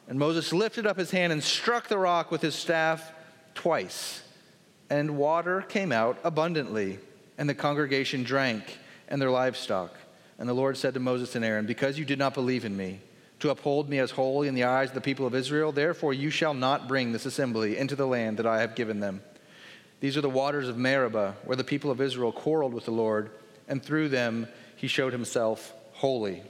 And 0.06 0.18
Moses 0.18 0.52
lifted 0.52 0.86
up 0.86 0.98
his 0.98 1.10
hand 1.10 1.32
and 1.32 1.42
struck 1.42 1.88
the 1.88 1.96
rock 1.96 2.30
with 2.30 2.42
his 2.42 2.54
staff 2.54 3.10
twice, 3.54 4.22
and 4.90 5.16
water 5.16 5.62
came 5.62 5.92
out 5.92 6.18
abundantly, 6.22 6.98
and 7.38 7.48
the 7.48 7.54
congregation 7.54 8.22
drank, 8.22 8.78
and 9.08 9.20
their 9.20 9.30
livestock. 9.30 9.94
And 10.38 10.46
the 10.46 10.54
Lord 10.54 10.76
said 10.76 10.92
to 10.92 11.00
Moses 11.00 11.34
and 11.36 11.44
Aaron, 11.44 11.64
Because 11.64 11.98
you 11.98 12.04
did 12.04 12.18
not 12.18 12.34
believe 12.34 12.66
in 12.66 12.76
me, 12.76 13.00
to 13.40 13.48
uphold 13.48 13.88
me 13.88 13.98
as 13.98 14.10
holy 14.10 14.46
in 14.46 14.54
the 14.54 14.64
eyes 14.64 14.90
of 14.90 14.94
the 14.94 15.00
people 15.00 15.26
of 15.26 15.34
Israel, 15.34 15.72
therefore 15.72 16.12
you 16.12 16.28
shall 16.28 16.52
not 16.52 16.86
bring 16.86 17.12
this 17.12 17.24
assembly 17.24 17.78
into 17.78 17.96
the 17.96 18.06
land 18.06 18.36
that 18.36 18.46
I 18.46 18.60
have 18.60 18.74
given 18.74 19.00
them. 19.00 19.22
These 20.00 20.16
are 20.16 20.20
the 20.20 20.28
waters 20.28 20.68
of 20.68 20.76
Meribah, 20.76 21.36
where 21.44 21.56
the 21.56 21.64
people 21.64 21.90
of 21.90 22.00
Israel 22.00 22.32
quarreled 22.32 22.74
with 22.74 22.84
the 22.84 22.90
Lord, 22.90 23.30
and 23.68 23.82
through 23.82 24.10
them 24.10 24.48
he 24.76 24.88
showed 24.88 25.12
himself 25.12 25.72
holy. 25.94 26.42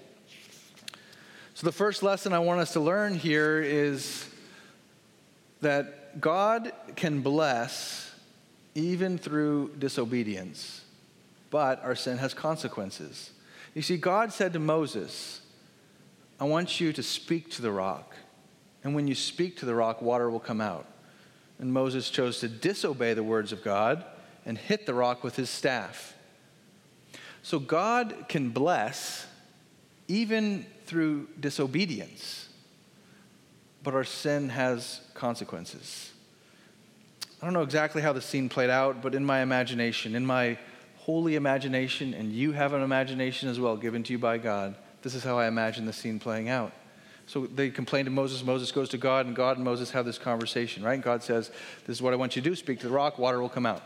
So, 1.55 1.65
the 1.67 1.73
first 1.73 2.03
lesson 2.03 2.33
I 2.33 2.41
want 2.41 2.61
us 2.61 2.73
to 2.75 2.81
learn 2.81 3.15
here 3.15 3.61
is 3.63 4.29
that 5.61 6.21
God 6.21 6.73
can 6.97 7.23
bless 7.23 8.13
even 8.75 9.17
through 9.17 9.75
disobedience, 9.79 10.83
but 11.51 11.83
our 11.83 11.95
sin 11.95 12.19
has 12.19 12.35
consequences. 12.35 13.31
You 13.75 13.83
see, 13.83 13.97
God 13.97 14.33
said 14.33 14.53
to 14.53 14.59
Moses, 14.59 15.41
I 16.39 16.45
want 16.45 16.81
you 16.81 16.93
to 16.93 17.03
speak 17.03 17.51
to 17.53 17.63
the 17.63 17.71
rock, 17.71 18.15
and 18.85 18.95
when 18.95 19.09
you 19.09 19.15
speak 19.15 19.57
to 19.59 19.67
the 19.67 19.75
rock, 19.75 20.03
water 20.03 20.29
will 20.29 20.41
come 20.41 20.61
out. 20.61 20.87
And 21.59 21.73
Moses 21.73 22.11
chose 22.11 22.41
to 22.41 22.49
disobey 22.49 23.15
the 23.15 23.23
words 23.23 23.53
of 23.53 23.65
God 23.65 24.05
and 24.45 24.57
hit 24.57 24.87
the 24.87 24.95
rock 24.95 25.25
with 25.25 25.37
his 25.37 25.51
staff. 25.51 26.15
So 27.43 27.59
God 27.59 28.27
can 28.29 28.51
bless 28.51 29.27
even 30.09 30.67
through 30.85 31.29
disobedience, 31.41 32.49
but 33.83 33.95
our 33.95 34.05
sin 34.05 34.49
has 34.51 35.01
consequences. 35.15 36.13
I 37.41 37.45
don't 37.45 37.55
know 37.55 37.63
exactly 37.63 38.03
how 38.03 38.13
the 38.13 38.21
scene 38.21 38.49
played 38.49 38.71
out, 38.71 39.03
but 39.03 39.15
in 39.15 39.25
my 39.25 39.41
imagination, 39.41 40.15
in 40.15 40.25
my 40.25 40.59
holy 40.97 41.37
imagination, 41.37 42.15
and 42.15 42.33
you 42.33 42.53
have 42.53 42.73
an 42.73 42.83
imagination 42.83 43.49
as 43.49 43.61
well 43.61 43.77
given 43.77 44.03
to 44.05 44.13
you 44.13 44.19
by 44.19 44.39
God, 44.39 44.75
this 45.03 45.15
is 45.15 45.23
how 45.23 45.39
I 45.39 45.47
imagine 45.47 45.87
the 45.87 45.93
scene 45.93 46.19
playing 46.19 46.49
out. 46.49 46.73
So 47.27 47.47
they 47.47 47.71
complain 47.71 48.05
to 48.05 48.11
Moses. 48.11 48.45
Moses 48.45 48.71
goes 48.71 48.89
to 48.91 48.99
God, 48.99 49.27
and 49.27 49.35
God 49.35 49.57
and 49.57 49.65
Moses 49.65 49.91
have 49.91 50.05
this 50.05 50.19
conversation, 50.19 50.85
right? 50.85 50.95
And 50.95 51.03
God 51.03 51.23
says, 51.23 51.51
This 51.87 51.97
is 51.97 52.03
what 52.03 52.13
I 52.13 52.17
want 52.17 52.37
you 52.37 52.43
to 52.43 52.49
do 52.49 52.55
speak 52.55 52.81
to 52.81 52.87
the 52.87 52.93
rock, 52.93 53.19
water 53.19 53.41
will 53.41 53.49
come 53.49 53.67
out. 53.67 53.83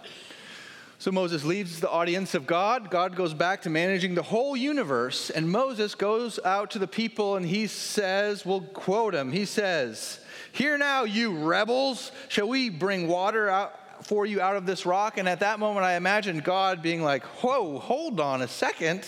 So 1.01 1.11
Moses 1.11 1.47
leaves 1.47 1.81
the 1.81 1.89
audience 1.89 2.35
of 2.35 2.47
God. 2.47 2.91
God 2.91 3.17
goes 3.17 3.33
back 3.33 3.63
to 3.63 3.71
managing 3.71 4.15
the 4.15 4.23
whole 4.23 4.55
universe. 4.55 5.31
And 5.31 5.51
Moses 5.51 5.95
goes 5.95 6.39
out 6.45 6.73
to 6.73 6.79
the 6.79 6.87
people 6.87 7.37
and 7.37 7.47
he 7.47 7.69
says, 7.69 8.45
we'll 8.45 8.61
quote 8.61 9.15
him. 9.15 9.33
He 9.33 9.47
says, 9.47 10.21
Hear 10.53 10.77
now, 10.77 11.05
you 11.05 11.39
rebels, 11.39 12.13
shall 12.29 12.49
we 12.49 12.69
bring 12.69 13.09
water 13.09 13.49
out 13.49 14.05
for 14.05 14.27
you 14.27 14.43
out 14.43 14.57
of 14.57 14.67
this 14.67 14.85
rock? 14.85 15.17
And 15.17 15.27
at 15.27 15.41
that 15.41 15.59
moment, 15.59 15.87
I 15.87 15.95
imagine 15.95 16.41
God 16.41 16.83
being 16.83 17.03
like, 17.03 17.25
Whoa, 17.25 17.79
hold 17.79 18.21
on 18.21 18.43
a 18.43 18.49
second. 18.49 19.07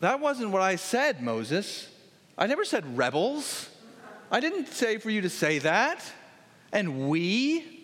That 0.00 0.18
wasn't 0.18 0.50
what 0.50 0.62
I 0.62 0.74
said, 0.74 1.22
Moses. 1.22 1.88
I 2.36 2.46
never 2.46 2.64
said 2.64 2.96
rebels. 2.96 3.68
I 4.30 4.40
didn't 4.40 4.68
say 4.68 4.98
for 4.98 5.10
you 5.10 5.20
to 5.20 5.30
say 5.30 5.58
that. 5.60 6.02
And 6.72 7.08
we, 7.08 7.74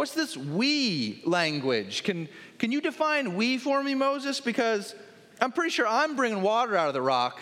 What's 0.00 0.14
this 0.14 0.34
we 0.34 1.20
language? 1.26 2.04
Can, 2.04 2.26
can 2.58 2.72
you 2.72 2.80
define 2.80 3.34
we 3.34 3.58
for 3.58 3.82
me, 3.82 3.94
Moses? 3.94 4.40
Because 4.40 4.94
I'm 5.42 5.52
pretty 5.52 5.68
sure 5.68 5.86
I'm 5.86 6.16
bringing 6.16 6.40
water 6.40 6.74
out 6.74 6.88
of 6.88 6.94
the 6.94 7.02
rock, 7.02 7.38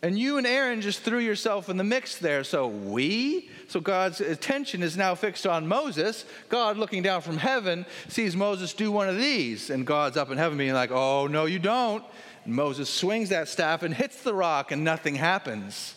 and 0.00 0.18
you 0.18 0.38
and 0.38 0.46
Aaron 0.46 0.80
just 0.80 1.00
threw 1.00 1.18
yourself 1.18 1.68
in 1.68 1.76
the 1.76 1.84
mix 1.84 2.16
there. 2.16 2.44
So 2.44 2.66
we? 2.66 3.50
So 3.68 3.78
God's 3.78 4.22
attention 4.22 4.82
is 4.82 4.96
now 4.96 5.14
fixed 5.14 5.46
on 5.46 5.68
Moses. 5.68 6.24
God, 6.48 6.78
looking 6.78 7.02
down 7.02 7.20
from 7.20 7.36
heaven, 7.36 7.84
sees 8.08 8.34
Moses 8.34 8.72
do 8.72 8.90
one 8.90 9.10
of 9.10 9.18
these, 9.18 9.68
and 9.68 9.86
God's 9.86 10.16
up 10.16 10.30
in 10.30 10.38
heaven 10.38 10.56
being 10.56 10.72
like, 10.72 10.90
oh, 10.90 11.26
no, 11.26 11.44
you 11.44 11.58
don't. 11.58 12.02
Moses 12.44 12.90
swings 12.90 13.28
that 13.28 13.48
staff 13.48 13.82
and 13.82 13.94
hits 13.94 14.22
the 14.22 14.34
rock, 14.34 14.72
and 14.72 14.84
nothing 14.84 15.14
happens. 15.14 15.94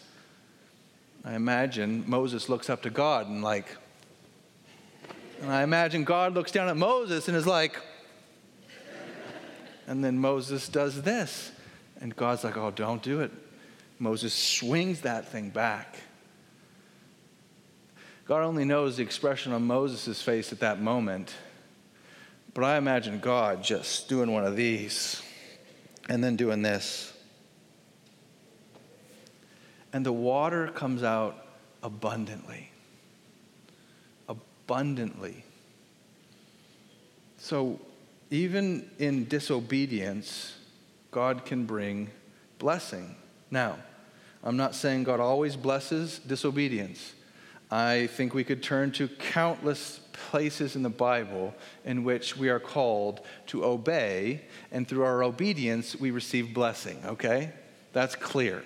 I 1.23 1.35
imagine 1.35 2.03
Moses 2.07 2.49
looks 2.49 2.69
up 2.69 2.83
to 2.83 2.89
God 2.89 3.27
and, 3.27 3.41
like, 3.41 3.65
and 5.41 5.51
I 5.51 5.63
imagine 5.63 6.03
God 6.03 6.33
looks 6.33 6.51
down 6.51 6.69
at 6.69 6.77
Moses 6.77 7.27
and 7.27 7.35
is 7.35 7.47
like, 7.47 7.79
and 9.87 10.03
then 10.03 10.17
Moses 10.17 10.69
does 10.69 11.01
this. 11.01 11.51
And 12.01 12.15
God's 12.15 12.43
like, 12.43 12.57
oh, 12.57 12.71
don't 12.71 13.01
do 13.01 13.21
it. 13.21 13.31
Moses 13.99 14.33
swings 14.33 15.01
that 15.01 15.29
thing 15.29 15.49
back. 15.49 15.97
God 18.27 18.43
only 18.43 18.65
knows 18.65 18.97
the 18.97 19.03
expression 19.03 19.53
on 19.53 19.63
Moses' 19.63 20.21
face 20.21 20.51
at 20.51 20.59
that 20.59 20.81
moment. 20.81 21.33
But 22.53 22.63
I 22.63 22.77
imagine 22.77 23.19
God 23.19 23.63
just 23.63 24.09
doing 24.09 24.31
one 24.31 24.45
of 24.45 24.55
these 24.55 25.21
and 26.09 26.24
then 26.24 26.35
doing 26.35 26.62
this. 26.62 27.13
And 29.93 30.05
the 30.05 30.13
water 30.13 30.67
comes 30.67 31.03
out 31.03 31.47
abundantly 31.81 32.71
abundantly. 34.65 35.43
So, 37.38 37.79
even 38.31 38.89
in 38.97 39.25
disobedience, 39.25 40.57
God 41.12 41.45
can 41.45 41.65
bring 41.65 42.09
blessing. 42.57 43.15
Now, 43.51 43.77
I'm 44.43 44.57
not 44.57 44.74
saying 44.74 45.03
God 45.03 45.19
always 45.19 45.55
blesses 45.55 46.17
disobedience. 46.17 47.13
I 47.72 48.07
think 48.07 48.34
we 48.34 48.43
could 48.43 48.62
turn 48.62 48.91
to 48.93 49.07
countless 49.07 50.00
places 50.13 50.75
in 50.75 50.84
the 50.84 50.89
Bible 50.89 51.53
in 51.84 52.03
which 52.03 52.38
we 52.38 52.50
are 52.50 52.60
called 52.60 53.22
to 53.48 53.65
obey, 53.65 54.41
and 54.72 54.88
through 54.88 55.03
our 55.03 55.24
obedience, 55.24 55.95
we 55.95 56.12
receive 56.12 56.53
blessing, 56.53 57.01
okay? 57.05 57.51
That's 57.93 58.15
clear. 58.15 58.63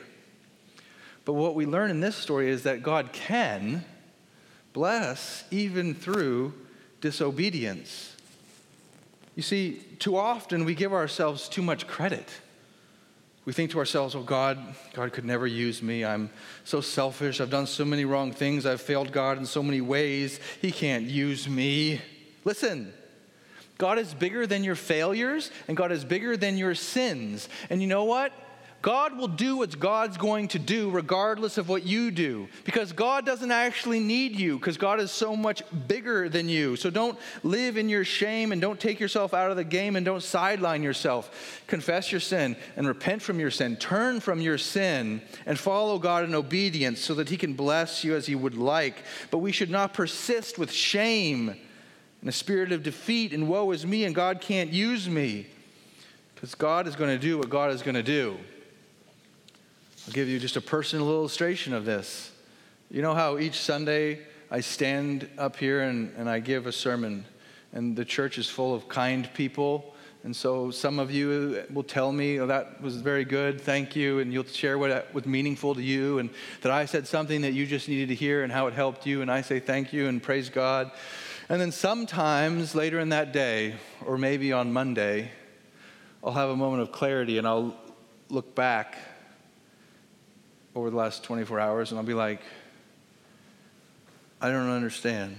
But 1.26 1.34
what 1.34 1.56
we 1.56 1.66
learn 1.66 1.92
in 1.92 2.00
this 2.00 2.16
story 2.16 2.50
is 2.50 2.64
that 2.64 2.84
God 2.84 3.12
can 3.14 3.86
bless 4.74 5.44
even 5.52 5.94
through 5.94 6.54
disobedience. 7.02 8.16
You 9.36 9.44
see, 9.44 9.82
too 10.00 10.18
often 10.18 10.66
we 10.66 10.76
give 10.76 10.92
ourselves 10.92 11.48
too 11.48 11.62
much 11.62 11.88
credit. 11.88 12.28
We 13.50 13.54
think 13.54 13.72
to 13.72 13.80
ourselves, 13.80 14.14
oh, 14.14 14.22
God, 14.22 14.60
God 14.94 15.12
could 15.12 15.26
never 15.26 15.48
use 15.48 15.82
me. 15.82 16.06
I'm 16.06 16.30
so 16.66 16.82
selfish. 16.82 17.42
I've 17.42 17.50
done 17.50 17.66
so 17.66 17.84
many 17.84 18.06
wrong 18.06 18.32
things. 18.32 18.64
I've 18.64 18.80
failed 18.80 19.12
God 19.12 19.40
in 19.40 19.48
so 19.48 19.64
many 19.64 19.82
ways. 19.82 20.40
He 20.62 20.72
can't 20.72 21.06
use 21.06 21.50
me. 21.50 22.00
Listen, 22.46 22.94
God 23.80 23.98
is 23.98 24.14
bigger 24.14 24.46
than 24.46 24.64
your 24.64 24.76
failures, 24.76 25.50
and 25.68 25.76
God 25.76 25.92
is 25.92 26.06
bigger 26.06 26.38
than 26.38 26.60
your 26.60 26.76
sins. 26.76 27.50
And 27.72 27.82
you 27.82 27.88
know 27.88 28.04
what? 28.04 28.32
God 28.82 29.18
will 29.18 29.28
do 29.28 29.58
what 29.58 29.78
God's 29.78 30.16
going 30.16 30.48
to 30.50 30.60
do 30.60 30.90
regardless 30.90 31.58
of 31.58 31.68
what 31.68 31.84
you 31.84 32.12
do 32.12 32.48
because 32.64 32.94
God 32.94 33.26
doesn't 33.26 33.52
actually 33.52 34.00
need 34.00 34.40
you 34.40 34.58
because 34.58 34.78
God 34.78 35.02
is 35.02 35.12
so 35.12 35.36
much 35.36 35.62
bigger 35.88 36.30
than 36.30 36.48
you. 36.48 36.78
So 36.78 36.90
don't 36.90 37.20
live 37.44 37.76
in 37.76 37.90
your 37.90 38.06
shame 38.06 38.54
and 38.54 38.62
don't 38.62 38.80
take 38.80 39.02
yourself 39.02 39.34
out 39.34 39.52
of 39.52 39.58
the 39.58 39.66
game 39.66 39.98
and 39.98 40.06
don't 40.06 40.24
sideline 40.24 40.82
yourself. 40.82 41.62
Confess 41.68 42.10
your 42.10 42.22
sin 42.22 42.56
and 42.78 42.88
repent 42.88 43.22
from 43.22 43.38
your 43.38 43.52
sin. 43.52 43.76
Turn 43.76 44.22
from 44.22 44.40
your 44.40 44.58
sin 44.58 45.22
and 45.46 45.60
follow 45.60 46.00
God 46.00 46.24
in 46.24 46.34
obedience 46.34 47.02
so 47.02 47.14
that 47.16 47.28
He 47.28 47.36
can 47.36 47.56
bless 47.56 48.06
you 48.06 48.16
as 48.16 48.28
He 48.28 48.36
would 48.36 48.56
like. 48.56 49.04
But 49.30 49.40
we 49.40 49.52
should 49.52 49.70
not 49.70 49.94
persist 49.94 50.58
with 50.58 50.72
shame 50.72 51.50
and 52.22 52.30
a 52.30 52.34
spirit 52.34 52.72
of 52.72 52.84
defeat 52.84 53.34
and 53.34 53.50
woe 53.50 53.72
is 53.72 53.86
me 53.86 54.06
and 54.06 54.16
God 54.16 54.40
can't 54.40 54.72
use 54.72 55.10
me 55.10 55.48
because 56.34 56.56
God 56.56 56.88
is 56.88 56.96
going 56.96 57.10
to 57.10 57.20
do 57.20 57.38
what 57.38 57.50
God 57.50 57.72
is 57.72 57.82
going 57.82 57.96
to 57.96 58.04
do. 58.04 58.38
I'll 60.10 60.14
give 60.14 60.28
you 60.28 60.40
just 60.40 60.56
a 60.56 60.62
personal 60.62 61.08
illustration 61.12 61.72
of 61.72 61.86
this. 61.86 62.32
You 62.90 63.04
know 63.04 63.14
how 63.14 63.38
each 63.38 63.60
Sunday 63.60 64.22
I 64.50 64.62
stand 64.62 65.30
up 65.38 65.56
here 65.56 65.82
and, 65.82 66.12
and 66.18 66.28
I 66.28 66.40
give 66.40 66.66
a 66.66 66.72
sermon, 66.72 67.26
and 67.74 67.96
the 67.96 68.06
church 68.06 68.40
is 68.40 68.50
full 68.50 68.74
of 68.74 68.90
kind 68.90 69.32
people. 69.36 69.94
And 70.24 70.36
so 70.36 70.72
some 70.72 70.98
of 70.98 71.12
you 71.12 71.64
will 71.72 71.84
tell 71.84 72.12
me, 72.12 72.40
oh, 72.40 72.48
that 72.48 72.82
was 72.82 72.96
very 72.96 73.24
good, 73.24 73.62
thank 73.62 73.96
you, 73.96 74.18
and 74.18 74.34
you'll 74.34 74.46
share 74.46 74.80
what 74.80 75.14
was 75.14 75.28
meaningful 75.28 75.76
to 75.76 75.84
you, 75.84 76.18
and 76.18 76.32
that 76.62 76.72
I 76.72 76.86
said 76.86 77.06
something 77.06 77.42
that 77.42 77.54
you 77.54 77.68
just 77.68 77.88
needed 77.88 78.10
to 78.10 78.16
hear 78.16 78.42
and 78.42 78.52
how 78.52 78.66
it 78.66 78.74
helped 78.74 79.06
you, 79.06 79.22
and 79.22 79.30
I 79.30 79.42
say 79.42 79.60
thank 79.60 79.94
you 79.94 80.08
and 80.08 80.24
praise 80.24 80.50
God. 80.50 80.90
And 81.50 81.62
then 81.62 81.72
sometimes 81.72 82.74
later 82.74 83.00
in 83.00 83.10
that 83.10 83.32
day, 83.32 83.76
or 84.04 84.18
maybe 84.18 84.54
on 84.54 84.74
Monday, 84.74 85.30
I'll 86.24 86.34
have 86.34 86.50
a 86.50 86.58
moment 86.58 86.82
of 86.82 86.92
clarity 86.92 87.38
and 87.38 87.48
I'll 87.48 87.78
look 88.30 88.56
back 88.56 88.98
over 90.76 90.90
the 90.90 90.96
last 90.96 91.24
24 91.24 91.60
hours, 91.60 91.92
and 91.92 92.00
I'll 92.00 92.06
be 92.06 92.14
like, 92.14 92.42
I 94.42 94.50
don't 94.50 94.70
understand. 94.70 95.38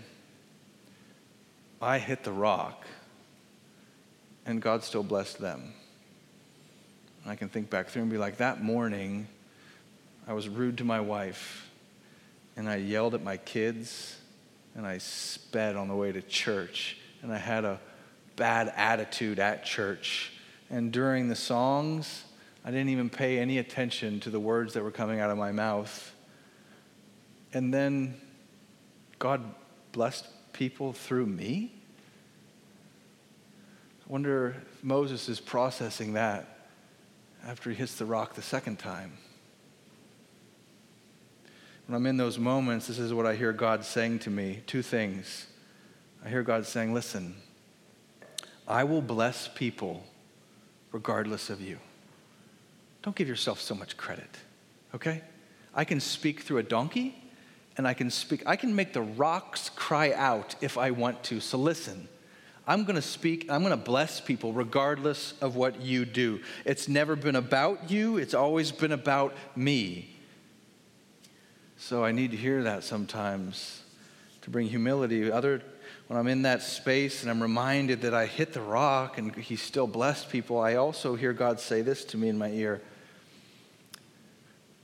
I 1.80 1.98
hit 1.98 2.24
the 2.24 2.32
rock, 2.32 2.84
and 4.44 4.60
God 4.60 4.84
still 4.84 5.02
blessed 5.02 5.38
them. 5.38 5.72
And 7.22 7.32
I 7.32 7.36
can 7.36 7.48
think 7.48 7.70
back 7.70 7.88
through 7.88 8.02
and 8.02 8.10
be 8.10 8.18
like, 8.18 8.38
that 8.38 8.62
morning, 8.62 9.28
I 10.26 10.32
was 10.32 10.48
rude 10.48 10.78
to 10.78 10.84
my 10.84 11.00
wife, 11.00 11.70
and 12.56 12.68
I 12.68 12.76
yelled 12.76 13.14
at 13.14 13.22
my 13.22 13.36
kids, 13.36 14.16
and 14.74 14.86
I 14.86 14.98
sped 14.98 15.76
on 15.76 15.88
the 15.88 15.96
way 15.96 16.12
to 16.12 16.20
church, 16.22 16.96
and 17.22 17.32
I 17.32 17.38
had 17.38 17.64
a 17.64 17.80
bad 18.36 18.72
attitude 18.76 19.38
at 19.38 19.64
church. 19.64 20.32
And 20.70 20.92
during 20.92 21.28
the 21.28 21.36
songs, 21.36 22.24
I 22.64 22.70
didn't 22.70 22.90
even 22.90 23.08
pay 23.08 23.38
any 23.38 23.58
attention 23.58 24.20
to 24.20 24.30
the 24.30 24.40
words 24.40 24.74
that 24.74 24.82
were 24.82 24.90
coming 24.90 25.20
out 25.20 25.30
of 25.30 25.38
my 25.38 25.52
mouth. 25.52 26.14
And 27.52 27.72
then 27.72 28.20
God 29.18 29.42
blessed 29.92 30.26
people 30.52 30.92
through 30.92 31.26
me? 31.26 31.72
I 34.06 34.12
wonder 34.12 34.56
if 34.76 34.84
Moses 34.84 35.28
is 35.28 35.40
processing 35.40 36.14
that 36.14 36.68
after 37.46 37.70
he 37.70 37.76
hits 37.76 37.94
the 37.94 38.04
rock 38.04 38.34
the 38.34 38.42
second 38.42 38.78
time. 38.78 39.12
When 41.86 41.96
I'm 41.96 42.06
in 42.06 42.16
those 42.16 42.38
moments, 42.38 42.86
this 42.86 42.98
is 42.98 43.12
what 43.14 43.26
I 43.26 43.34
hear 43.34 43.52
God 43.52 43.84
saying 43.84 44.20
to 44.20 44.30
me 44.30 44.62
two 44.66 44.82
things. 44.82 45.46
I 46.24 46.28
hear 46.28 46.42
God 46.42 46.66
saying, 46.66 46.94
Listen, 46.94 47.36
I 48.68 48.84
will 48.84 49.02
bless 49.02 49.48
people 49.48 50.04
regardless 50.92 51.50
of 51.50 51.60
you. 51.60 51.78
Don't 53.02 53.16
give 53.16 53.28
yourself 53.28 53.60
so 53.60 53.74
much 53.74 53.96
credit, 53.96 54.28
okay? 54.94 55.22
I 55.74 55.84
can 55.84 56.00
speak 56.00 56.40
through 56.40 56.58
a 56.58 56.62
donkey 56.62 57.16
and 57.76 57.86
I 57.86 57.94
can 57.94 58.10
speak, 58.10 58.42
I 58.46 58.56
can 58.56 58.74
make 58.74 58.92
the 58.92 59.02
rocks 59.02 59.70
cry 59.70 60.12
out 60.12 60.54
if 60.60 60.76
I 60.76 60.90
want 60.90 61.22
to. 61.24 61.40
So 61.40 61.56
listen, 61.56 62.08
I'm 62.66 62.84
gonna 62.84 63.00
speak, 63.00 63.50
I'm 63.50 63.62
gonna 63.62 63.76
bless 63.76 64.20
people 64.20 64.52
regardless 64.52 65.34
of 65.40 65.56
what 65.56 65.80
you 65.80 66.04
do. 66.04 66.40
It's 66.64 66.88
never 66.88 67.16
been 67.16 67.36
about 67.36 67.90
you, 67.90 68.18
it's 68.18 68.34
always 68.34 68.70
been 68.70 68.92
about 68.92 69.34
me. 69.56 70.14
So 71.78 72.04
I 72.04 72.12
need 72.12 72.32
to 72.32 72.36
hear 72.36 72.62
that 72.64 72.84
sometimes 72.84 73.82
to 74.42 74.50
bring 74.50 74.68
humility. 74.68 75.32
Other 75.32 75.62
when 76.10 76.18
I'm 76.18 76.26
in 76.26 76.42
that 76.42 76.60
space 76.60 77.22
and 77.22 77.30
I'm 77.30 77.40
reminded 77.40 78.00
that 78.00 78.14
I 78.14 78.26
hit 78.26 78.52
the 78.52 78.60
rock 78.60 79.16
and 79.16 79.32
he 79.36 79.54
still 79.54 79.86
blessed 79.86 80.28
people, 80.28 80.58
I 80.58 80.74
also 80.74 81.14
hear 81.14 81.32
God 81.32 81.60
say 81.60 81.82
this 81.82 82.04
to 82.06 82.16
me 82.16 82.28
in 82.28 82.36
my 82.36 82.50
ear. 82.50 82.82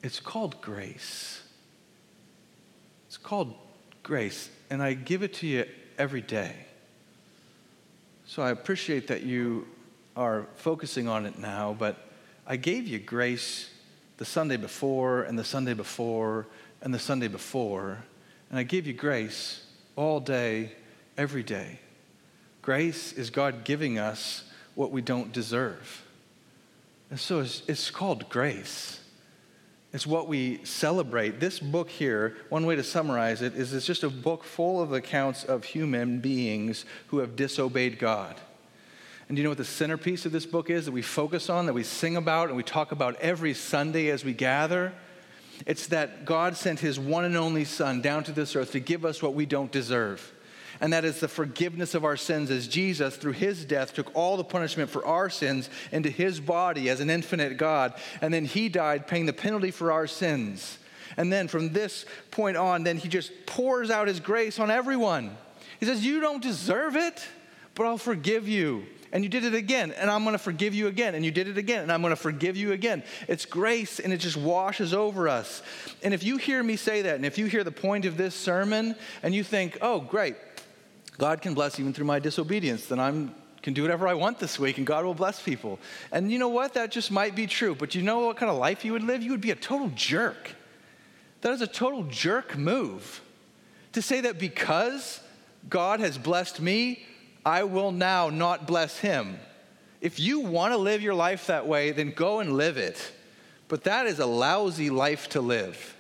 It's 0.05 0.21
called 0.21 0.61
grace. 0.61 1.43
It's 3.09 3.17
called 3.17 3.57
grace, 4.05 4.49
and 4.71 4.81
I 4.81 4.95
give 4.95 5.25
it 5.25 5.35
to 5.35 5.49
you 5.49 5.65
every 5.99 6.21
day. 6.21 6.55
So 8.27 8.41
I 8.41 8.51
appreciate 8.51 9.09
that 9.09 9.25
you 9.25 9.67
are 10.17 10.47
focusing 10.55 11.09
on 11.09 11.27
it 11.27 11.41
now, 11.41 11.75
but 11.77 11.97
I 12.47 12.55
gave 12.55 12.87
you 12.87 13.01
grace 13.01 13.69
the 14.19 14.25
Sunday 14.25 14.59
before, 14.59 15.25
and 15.25 15.37
the 15.37 15.43
Sunday 15.43 15.75
before, 15.75 16.47
and 16.83 16.95
the 16.95 17.01
Sunday 17.01 17.27
before, 17.27 18.05
and 18.49 18.61
I 18.61 18.63
gave 18.63 18.87
you 18.87 18.93
grace 18.93 19.67
all 19.97 20.21
day, 20.21 20.71
every 21.17 21.43
day. 21.43 21.81
Grace 22.63 23.13
is 23.13 23.31
God 23.31 23.65
giving 23.65 23.99
us 23.99 24.45
what 24.75 24.91
we 24.91 25.01
don't 25.01 25.33
deserve. 25.33 26.05
And 27.11 27.19
so 27.21 27.41
it's, 27.41 27.63
it's 27.69 27.91
called 27.91 28.29
grace. 28.29 29.01
It's 29.93 30.07
what 30.07 30.29
we 30.29 30.65
celebrate. 30.65 31.41
This 31.41 31.61
book 31.61 31.89
here, 31.89 32.37
one 32.49 32.67
way 32.67 32.77
to 32.77 32.83
summarize 32.83 33.41
it, 33.41 33.55
is 33.55 33.73
it's 33.73 33.87
just 33.87 34.03
a 34.03 34.11
book 34.11 34.45
full 34.45 34.83
of 34.83 34.93
accounts 34.93 35.45
of 35.45 35.65
human 35.65 36.19
beings 36.19 36.85
who 37.07 37.19
have 37.19 37.37
disobeyed 37.37 37.99
God. 37.99 38.35
And 39.29 39.37
do 39.37 39.41
you 39.41 39.45
know 39.45 39.51
what 39.51 39.59
the 39.59 39.65
centerpiece 39.65 40.27
of 40.27 40.33
this 40.33 40.47
book 40.47 40.71
is 40.71 40.85
that 40.85 40.93
we 40.93 41.03
focus 41.03 41.49
on, 41.49 41.67
that 41.67 41.73
we 41.73 41.83
sing 41.83 42.17
about, 42.17 42.49
and 42.49 42.57
we 42.57 42.63
talk 42.63 42.93
about 42.93 43.17
every 43.17 43.55
Sunday 43.55 44.09
as 44.11 44.25
we 44.25 44.35
gather? 44.35 44.93
It's 45.67 45.87
that 45.87 46.25
God 46.25 46.57
sent 46.57 46.81
his 46.81 46.99
one 46.99 47.25
and 47.25 47.37
only 47.37 47.65
Son 47.65 48.03
down 48.03 48.25
to 48.25 48.33
this 48.33 48.55
earth 48.55 48.73
to 48.73 48.81
give 48.81 49.05
us 49.05 49.23
what 49.23 49.35
we 49.35 49.47
don't 49.47 49.73
deserve 49.73 50.33
and 50.81 50.93
that 50.93 51.05
is 51.05 51.21
the 51.21 51.29
forgiveness 51.29 51.95
of 51.95 52.05
our 52.05 52.17
sins 52.17 52.51
as 52.51 52.69
Jesus, 52.69 53.17
through 53.17 53.33
his 53.33 53.65
death, 53.65 53.95
took 53.95 54.15
all 54.15 54.37
the 54.37 54.45
punishment 54.45 54.91
for 54.91 55.05
our 55.07 55.31
sins 55.31 55.71
into 55.93 56.11
his 56.11 56.41
body 56.41 56.89
as 56.91 57.01
an 57.01 57.11
infinite 57.11 57.57
God. 57.57 57.95
And 58.21 58.33
then 58.33 58.45
he 58.45 58.69
died 58.69 59.07
paying 59.07 59.27
the 59.27 59.33
penalty 59.33 59.71
for 59.71 59.93
our 59.93 60.07
sins. 60.07 60.79
And 61.17 61.33
then 61.33 61.49
from 61.49 61.73
this 61.73 62.05
point 62.31 62.57
on, 62.57 62.83
then 62.83 62.99
he 62.99 63.09
just 63.09 63.47
pours 63.47 63.91
out 63.91 64.09
his 64.09 64.21
grace 64.21 64.59
on 64.59 64.71
everyone. 64.71 65.37
He 65.81 65.87
says, 65.87 66.05
You 66.05 66.21
don't 66.21 66.43
deserve 66.43 66.97
it, 66.97 67.27
but 67.75 67.87
I'll 67.87 67.99
forgive 67.99 68.49
you. 68.49 68.85
And 69.13 69.23
you 69.23 69.31
did 69.31 69.45
it 69.45 69.55
again, 69.55 69.93
and 69.93 70.11
I'm 70.11 70.25
gonna 70.25 70.37
forgive 70.37 70.75
you 70.75 70.89
again. 70.89 71.15
And 71.15 71.25
you 71.25 71.31
did 71.31 71.49
it 71.49 71.57
again, 71.57 71.83
and 71.83 71.93
I'm 71.93 72.03
gonna 72.03 72.17
forgive 72.17 72.57
you 72.57 72.73
again. 72.73 73.03
It's 73.29 73.47
grace, 73.47 73.99
and 73.99 74.13
it 74.13 74.19
just 74.19 74.37
washes 74.37 74.93
over 74.93 75.29
us. 75.29 75.63
And 76.03 76.13
if 76.13 76.23
you 76.23 76.37
hear 76.37 76.63
me 76.63 76.77
say 76.77 77.03
that, 77.03 77.15
and 77.15 77.25
if 77.25 77.39
you 77.39 77.47
hear 77.47 77.65
the 77.65 77.73
point 77.73 78.05
of 78.05 78.17
this 78.17 78.35
sermon, 78.35 78.95
and 79.23 79.35
you 79.35 79.45
think, 79.45 79.79
oh, 79.81 80.01
great, 80.01 80.37
God 81.19 81.41
can 81.41 81.55
bless 81.55 81.81
even 81.81 81.93
through 81.93 82.07
my 82.07 82.19
disobedience. 82.19 82.87
Then 82.87 83.01
I 83.01 83.11
can 83.63 83.75
do 83.75 83.83
whatever 83.83 84.07
I 84.07 84.15
want 84.15 84.39
this 84.39 84.59
week 84.59 84.79
and 84.79 84.87
God 84.87 85.05
will 85.05 85.15
bless 85.15 85.43
people. 85.43 85.79
And 86.13 86.31
you 86.31 86.39
know 86.39 86.49
what? 86.49 86.75
That 86.75 86.91
just 86.91 87.11
might 87.11 87.35
be 87.35 87.47
true. 87.47 87.75
But 87.75 87.95
you 87.95 88.03
know 88.03 88.21
what 88.21 88.37
kind 88.37 88.51
of 88.51 88.59
life 88.59 88.85
you 88.85 88.93
would 88.93 89.03
live? 89.03 89.23
You 89.23 89.33
would 89.33 89.41
be 89.41 89.51
a 89.51 89.57
total 89.57 89.91
jerk. 89.95 90.55
That 91.41 91.53
is 91.53 91.63
a 91.63 91.67
total 91.67 92.05
jerk 92.05 92.57
move. 92.57 93.21
To 93.93 94.03
say 94.03 94.21
that 94.23 94.39
because 94.39 95.21
God 95.69 96.01
has 96.01 96.19
blessed 96.19 96.61
me, 96.61 97.05
I 97.45 97.65
will 97.65 97.93
now 97.93 98.29
not 98.29 98.67
bless 98.67 98.99
him. 98.99 99.39
If 100.01 100.21
you 100.21 100.41
want 100.41 100.73
to 100.73 100.77
live 100.77 101.01
your 101.03 101.15
life 101.15 101.47
that 101.47 101.67
way, 101.67 101.93
then 101.93 102.11
go 102.11 102.41
and 102.41 102.57
live 102.57 102.77
it. 102.77 103.13
But 103.69 103.85
that 103.85 104.07
is 104.07 104.19
a 104.19 104.27
lousy 104.27 104.91
life 104.91 105.29
to 105.31 105.41
live. 105.41 105.97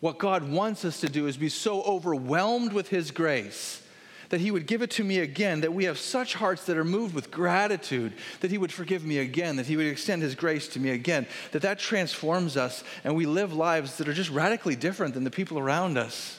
What 0.00 0.18
God 0.18 0.48
wants 0.48 0.84
us 0.84 1.00
to 1.00 1.08
do 1.08 1.26
is 1.26 1.36
be 1.36 1.48
so 1.48 1.82
overwhelmed 1.82 2.72
with 2.72 2.88
His 2.88 3.10
grace 3.10 3.82
that 4.30 4.40
He 4.40 4.50
would 4.50 4.66
give 4.66 4.82
it 4.82 4.90
to 4.92 5.04
me 5.04 5.18
again, 5.18 5.62
that 5.62 5.72
we 5.72 5.84
have 5.84 5.98
such 5.98 6.34
hearts 6.34 6.66
that 6.66 6.76
are 6.76 6.84
moved 6.84 7.14
with 7.14 7.30
gratitude, 7.30 8.12
that 8.40 8.50
He 8.50 8.58
would 8.58 8.72
forgive 8.72 9.04
me 9.04 9.18
again, 9.18 9.56
that 9.56 9.66
He 9.66 9.76
would 9.76 9.86
extend 9.86 10.22
His 10.22 10.34
grace 10.34 10.68
to 10.68 10.80
me 10.80 10.90
again, 10.90 11.26
that 11.52 11.62
that 11.62 11.78
transforms 11.78 12.56
us 12.56 12.84
and 13.04 13.16
we 13.16 13.26
live 13.26 13.52
lives 13.52 13.96
that 13.98 14.08
are 14.08 14.12
just 14.12 14.30
radically 14.30 14.76
different 14.76 15.14
than 15.14 15.24
the 15.24 15.30
people 15.30 15.58
around 15.58 15.96
us. 15.96 16.38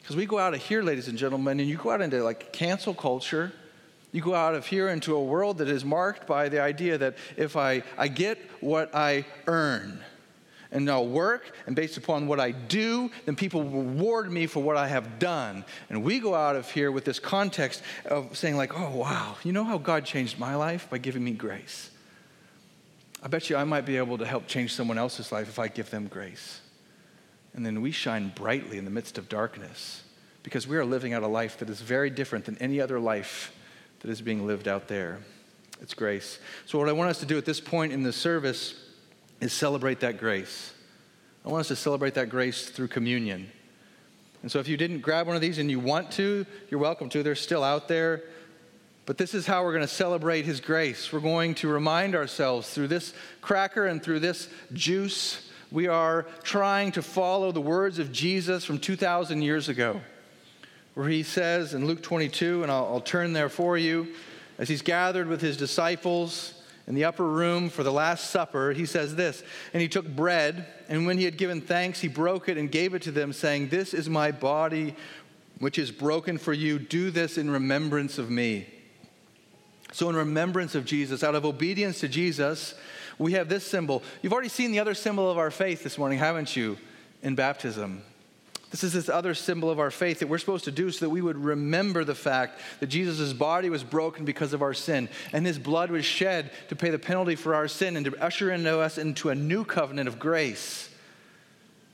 Because 0.00 0.16
we 0.16 0.26
go 0.26 0.38
out 0.38 0.52
of 0.52 0.60
here, 0.60 0.82
ladies 0.82 1.08
and 1.08 1.16
gentlemen, 1.16 1.60
and 1.60 1.68
you 1.68 1.78
go 1.78 1.90
out 1.90 2.02
into 2.02 2.22
like 2.22 2.52
cancel 2.52 2.92
culture. 2.92 3.52
You 4.12 4.20
go 4.20 4.34
out 4.34 4.54
of 4.54 4.66
here 4.66 4.90
into 4.90 5.16
a 5.16 5.24
world 5.24 5.58
that 5.58 5.68
is 5.68 5.84
marked 5.84 6.26
by 6.26 6.50
the 6.50 6.60
idea 6.60 6.98
that 6.98 7.16
if 7.36 7.56
I, 7.56 7.82
I 7.96 8.08
get 8.08 8.38
what 8.60 8.94
I 8.94 9.24
earn, 9.46 10.04
and 10.74 10.90
I'll 10.90 11.06
work, 11.06 11.52
and 11.66 11.76
based 11.76 11.96
upon 11.96 12.26
what 12.26 12.40
I 12.40 12.50
do, 12.50 13.10
then 13.24 13.36
people 13.36 13.62
will 13.62 13.84
reward 13.84 14.30
me 14.30 14.46
for 14.46 14.60
what 14.60 14.76
I 14.76 14.88
have 14.88 15.20
done. 15.20 15.64
And 15.88 16.02
we 16.02 16.18
go 16.18 16.34
out 16.34 16.56
of 16.56 16.68
here 16.68 16.90
with 16.90 17.04
this 17.04 17.20
context 17.20 17.80
of 18.04 18.36
saying, 18.36 18.56
like, 18.56 18.78
oh, 18.78 18.90
wow, 18.90 19.36
you 19.44 19.52
know 19.52 19.62
how 19.62 19.78
God 19.78 20.04
changed 20.04 20.36
my 20.38 20.56
life? 20.56 20.90
By 20.90 20.98
giving 20.98 21.22
me 21.22 21.30
grace. 21.30 21.90
I 23.22 23.28
bet 23.28 23.48
you 23.48 23.56
I 23.56 23.62
might 23.64 23.86
be 23.86 23.96
able 23.96 24.18
to 24.18 24.26
help 24.26 24.48
change 24.48 24.74
someone 24.74 24.98
else's 24.98 25.30
life 25.30 25.48
if 25.48 25.60
I 25.60 25.68
give 25.68 25.90
them 25.90 26.08
grace. 26.08 26.60
And 27.54 27.64
then 27.64 27.80
we 27.80 27.92
shine 27.92 28.32
brightly 28.34 28.76
in 28.76 28.84
the 28.84 28.90
midst 28.90 29.16
of 29.16 29.28
darkness 29.28 30.02
because 30.42 30.66
we 30.66 30.76
are 30.76 30.84
living 30.84 31.14
out 31.14 31.22
a 31.22 31.28
life 31.28 31.56
that 31.58 31.70
is 31.70 31.80
very 31.80 32.10
different 32.10 32.46
than 32.46 32.58
any 32.58 32.80
other 32.80 32.98
life 32.98 33.52
that 34.00 34.10
is 34.10 34.20
being 34.20 34.44
lived 34.44 34.66
out 34.66 34.88
there. 34.88 35.20
It's 35.80 35.94
grace. 35.94 36.40
So, 36.66 36.78
what 36.78 36.88
I 36.88 36.92
want 36.92 37.10
us 37.10 37.20
to 37.20 37.26
do 37.26 37.38
at 37.38 37.44
this 37.44 37.60
point 37.60 37.92
in 37.92 38.02
the 38.02 38.12
service 38.12 38.74
is 39.40 39.52
celebrate 39.52 40.00
that 40.00 40.18
grace. 40.18 40.72
I 41.44 41.48
want 41.48 41.60
us 41.60 41.68
to 41.68 41.76
celebrate 41.76 42.14
that 42.14 42.30
grace 42.30 42.70
through 42.70 42.88
communion. 42.88 43.50
And 44.42 44.50
so 44.50 44.58
if 44.58 44.68
you 44.68 44.76
didn't 44.76 45.00
grab 45.00 45.26
one 45.26 45.36
of 45.36 45.42
these 45.42 45.58
and 45.58 45.70
you 45.70 45.80
want 45.80 46.10
to, 46.12 46.46
you're 46.70 46.80
welcome 46.80 47.08
to. 47.10 47.22
They're 47.22 47.34
still 47.34 47.64
out 47.64 47.88
there. 47.88 48.22
But 49.06 49.18
this 49.18 49.34
is 49.34 49.46
how 49.46 49.62
we're 49.64 49.72
going 49.72 49.86
to 49.86 49.88
celebrate 49.88 50.44
His 50.46 50.60
grace. 50.60 51.12
We're 51.12 51.20
going 51.20 51.54
to 51.56 51.68
remind 51.68 52.14
ourselves 52.14 52.70
through 52.70 52.88
this 52.88 53.12
cracker 53.42 53.86
and 53.86 54.02
through 54.02 54.20
this 54.20 54.48
juice, 54.72 55.50
we 55.70 55.88
are 55.88 56.26
trying 56.42 56.92
to 56.92 57.02
follow 57.02 57.52
the 57.52 57.60
words 57.60 57.98
of 57.98 58.12
Jesus 58.12 58.64
from 58.64 58.78
2,000 58.78 59.42
years 59.42 59.68
ago, 59.68 60.00
where 60.94 61.08
He 61.08 61.22
says 61.22 61.74
in 61.74 61.86
Luke 61.86 62.02
22, 62.02 62.62
and 62.62 62.72
I'll, 62.72 62.86
I'll 62.86 63.00
turn 63.00 63.34
there 63.34 63.50
for 63.50 63.76
you, 63.76 64.08
as 64.58 64.68
He's 64.68 64.82
gathered 64.82 65.28
with 65.28 65.42
His 65.42 65.58
disciples 65.58 66.62
in 66.86 66.94
the 66.94 67.04
upper 67.04 67.24
room 67.24 67.70
for 67.70 67.82
the 67.82 67.92
Last 67.92 68.30
Supper, 68.30 68.72
he 68.72 68.84
says 68.84 69.16
this 69.16 69.42
And 69.72 69.80
he 69.80 69.88
took 69.88 70.06
bread, 70.06 70.66
and 70.88 71.06
when 71.06 71.18
he 71.18 71.24
had 71.24 71.38
given 71.38 71.60
thanks, 71.60 72.00
he 72.00 72.08
broke 72.08 72.48
it 72.48 72.58
and 72.58 72.70
gave 72.70 72.94
it 72.94 73.02
to 73.02 73.10
them, 73.10 73.32
saying, 73.32 73.68
This 73.68 73.94
is 73.94 74.08
my 74.08 74.30
body, 74.30 74.94
which 75.58 75.78
is 75.78 75.90
broken 75.90 76.36
for 76.36 76.52
you. 76.52 76.78
Do 76.78 77.10
this 77.10 77.38
in 77.38 77.50
remembrance 77.50 78.18
of 78.18 78.30
me. 78.30 78.66
So, 79.92 80.10
in 80.10 80.16
remembrance 80.16 80.74
of 80.74 80.84
Jesus, 80.84 81.22
out 81.22 81.34
of 81.34 81.44
obedience 81.44 82.00
to 82.00 82.08
Jesus, 82.08 82.74
we 83.18 83.32
have 83.32 83.48
this 83.48 83.64
symbol. 83.64 84.02
You've 84.22 84.32
already 84.32 84.48
seen 84.48 84.72
the 84.72 84.80
other 84.80 84.94
symbol 84.94 85.30
of 85.30 85.38
our 85.38 85.50
faith 85.50 85.84
this 85.84 85.96
morning, 85.96 86.18
haven't 86.18 86.56
you? 86.56 86.76
In 87.22 87.34
baptism. 87.34 88.02
This 88.74 88.82
is 88.82 88.92
this 88.92 89.08
other 89.08 89.34
symbol 89.34 89.70
of 89.70 89.78
our 89.78 89.92
faith 89.92 90.18
that 90.18 90.26
we're 90.26 90.38
supposed 90.38 90.64
to 90.64 90.72
do 90.72 90.90
so 90.90 91.06
that 91.06 91.10
we 91.10 91.22
would 91.22 91.36
remember 91.36 92.02
the 92.02 92.16
fact 92.16 92.58
that 92.80 92.88
Jesus' 92.88 93.32
body 93.32 93.70
was 93.70 93.84
broken 93.84 94.24
because 94.24 94.52
of 94.52 94.62
our 94.62 94.74
sin, 94.74 95.08
and 95.32 95.46
his 95.46 95.60
blood 95.60 95.92
was 95.92 96.04
shed 96.04 96.50
to 96.70 96.74
pay 96.74 96.90
the 96.90 96.98
penalty 96.98 97.36
for 97.36 97.54
our 97.54 97.68
sin 97.68 97.96
and 97.96 98.04
to 98.04 98.20
usher 98.20 98.50
into 98.50 98.80
us 98.80 98.98
into 98.98 99.30
a 99.30 99.34
new 99.36 99.64
covenant 99.64 100.08
of 100.08 100.18
grace. 100.18 100.90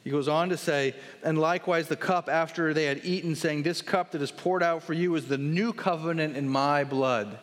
He 0.04 0.10
goes 0.10 0.26
on 0.26 0.48
to 0.48 0.56
say, 0.56 0.94
and 1.22 1.36
likewise 1.38 1.86
the 1.86 1.96
cup 1.96 2.30
after 2.30 2.72
they 2.72 2.86
had 2.86 3.04
eaten, 3.04 3.34
saying, 3.34 3.62
This 3.62 3.82
cup 3.82 4.12
that 4.12 4.22
is 4.22 4.32
poured 4.32 4.62
out 4.62 4.82
for 4.82 4.94
you 4.94 5.14
is 5.16 5.26
the 5.26 5.36
new 5.36 5.74
covenant 5.74 6.34
in 6.34 6.48
my 6.48 6.84
blood. 6.84 7.38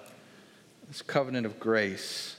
This 0.87 1.03
covenant 1.03 1.45
of 1.45 1.59
grace. 1.59 2.37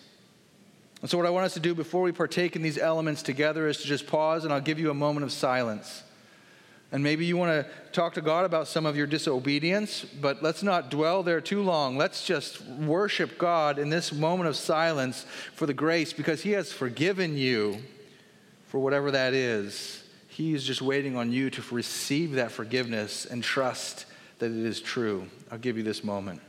And 1.01 1.09
so, 1.09 1.17
what 1.17 1.29
I 1.29 1.31
want 1.31 1.47
us 1.47 1.55
to 1.55 1.61
do 1.61 1.77
before 1.77 2.03
we 2.03 2.11
partake 2.11 2.57
in 2.57 2.63
these 2.63 2.77
elements 2.77 3.23
together 3.23 3.69
is 3.69 3.83
to 3.83 3.87
just 3.87 4.09
pause, 4.09 4.43
and 4.43 4.53
I'll 4.53 4.61
give 4.61 4.81
you 4.81 4.91
a 4.91 4.95
moment 4.95 5.23
of 5.23 5.31
silence. 5.31 6.03
And 6.91 7.03
maybe 7.03 7.27
you 7.27 7.37
want 7.37 7.51
to 7.51 7.71
talk 7.93 8.15
to 8.15 8.23
God 8.23 8.47
about 8.47 8.67
some 8.67 8.87
of 8.87 8.97
your 8.97 9.07
disobedience, 9.07 10.05
but 10.05 10.43
let's 10.43 10.63
not 10.63 10.91
dwell 10.91 11.23
there 11.23 11.41
too 11.41 11.63
long. 11.63 11.99
Let's 11.99 12.25
just 12.25 12.63
worship 12.63 13.37
God 13.37 13.79
in 13.79 13.91
this 13.91 14.11
moment 14.13 14.49
of 14.49 14.57
silence 14.57 15.27
for 15.55 15.67
the 15.67 15.75
grace 15.75 16.15
because 16.15 16.43
He 16.43 16.53
has 16.53 16.73
forgiven 16.73 17.37
you 17.37 17.79
for 18.69 18.79
whatever 18.79 19.11
that 19.11 19.35
is. 19.35 20.03
He 20.29 20.55
is 20.55 20.65
just 20.65 20.81
waiting 20.81 21.17
on 21.17 21.31
you 21.31 21.51
to 21.51 21.75
receive 21.75 22.33
that 22.33 22.53
forgiveness 22.53 23.27
and 23.27 23.43
trust 23.43 24.07
that 24.39 24.51
it 24.51 24.65
is 24.65 24.81
true. 24.81 25.27
I'll 25.51 25.59
give 25.59 25.77
you 25.77 25.83
this 25.83 26.03
moment. 26.03 26.41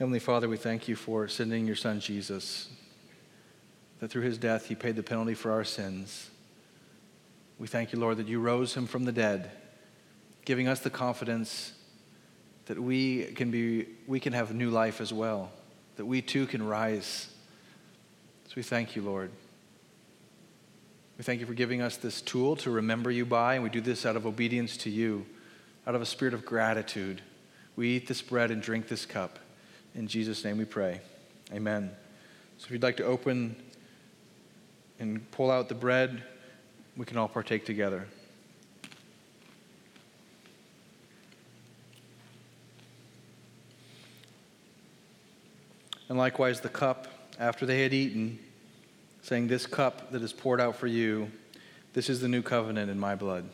Heavenly 0.00 0.18
Father, 0.18 0.48
we 0.48 0.56
thank 0.56 0.88
you 0.88 0.96
for 0.96 1.28
sending 1.28 1.66
your 1.66 1.76
Son 1.76 2.00
Jesus, 2.00 2.70
that 3.98 4.10
through 4.10 4.22
his 4.22 4.38
death 4.38 4.64
he 4.64 4.74
paid 4.74 4.96
the 4.96 5.02
penalty 5.02 5.34
for 5.34 5.52
our 5.52 5.62
sins. 5.62 6.30
We 7.58 7.66
thank 7.66 7.92
you, 7.92 7.98
Lord, 7.98 8.16
that 8.16 8.26
you 8.26 8.40
rose 8.40 8.72
him 8.72 8.86
from 8.86 9.04
the 9.04 9.12
dead, 9.12 9.50
giving 10.46 10.68
us 10.68 10.80
the 10.80 10.88
confidence 10.88 11.74
that 12.64 12.80
we 12.80 13.24
can, 13.24 13.50
be, 13.50 13.88
we 14.06 14.20
can 14.20 14.32
have 14.32 14.54
new 14.54 14.70
life 14.70 15.02
as 15.02 15.12
well, 15.12 15.50
that 15.96 16.06
we 16.06 16.22
too 16.22 16.46
can 16.46 16.66
rise. 16.66 17.28
So 18.46 18.54
we 18.56 18.62
thank 18.62 18.96
you, 18.96 19.02
Lord. 19.02 19.30
We 21.18 21.24
thank 21.24 21.40
you 21.40 21.46
for 21.46 21.52
giving 21.52 21.82
us 21.82 21.98
this 21.98 22.22
tool 22.22 22.56
to 22.56 22.70
remember 22.70 23.10
you 23.10 23.26
by, 23.26 23.56
and 23.56 23.62
we 23.62 23.68
do 23.68 23.82
this 23.82 24.06
out 24.06 24.16
of 24.16 24.24
obedience 24.24 24.78
to 24.78 24.88
you 24.88 25.26
out 25.86 25.94
of 25.94 26.00
a 26.00 26.06
spirit 26.06 26.32
of 26.32 26.46
gratitude, 26.46 27.20
we 27.76 27.90
eat 27.90 28.08
this 28.08 28.22
bread 28.22 28.50
and 28.50 28.62
drink 28.62 28.88
this 28.88 29.04
cup. 29.04 29.38
In 29.94 30.06
Jesus' 30.06 30.44
name 30.44 30.58
we 30.58 30.64
pray. 30.64 31.00
Amen. 31.52 31.90
So 32.58 32.66
if 32.66 32.70
you'd 32.70 32.82
like 32.82 32.96
to 32.98 33.04
open 33.04 33.56
and 34.98 35.28
pull 35.30 35.50
out 35.50 35.68
the 35.68 35.74
bread, 35.74 36.22
we 36.96 37.04
can 37.04 37.16
all 37.16 37.28
partake 37.28 37.64
together. 37.64 38.06
And 46.08 46.18
likewise, 46.18 46.60
the 46.60 46.68
cup 46.68 47.06
after 47.38 47.64
they 47.64 47.82
had 47.82 47.94
eaten, 47.94 48.38
saying, 49.22 49.46
This 49.46 49.64
cup 49.64 50.10
that 50.10 50.22
is 50.22 50.32
poured 50.32 50.60
out 50.60 50.76
for 50.76 50.88
you, 50.88 51.30
this 51.92 52.08
is 52.08 52.20
the 52.20 52.28
new 52.28 52.42
covenant 52.42 52.90
in 52.90 52.98
my 52.98 53.14
blood. 53.14 53.48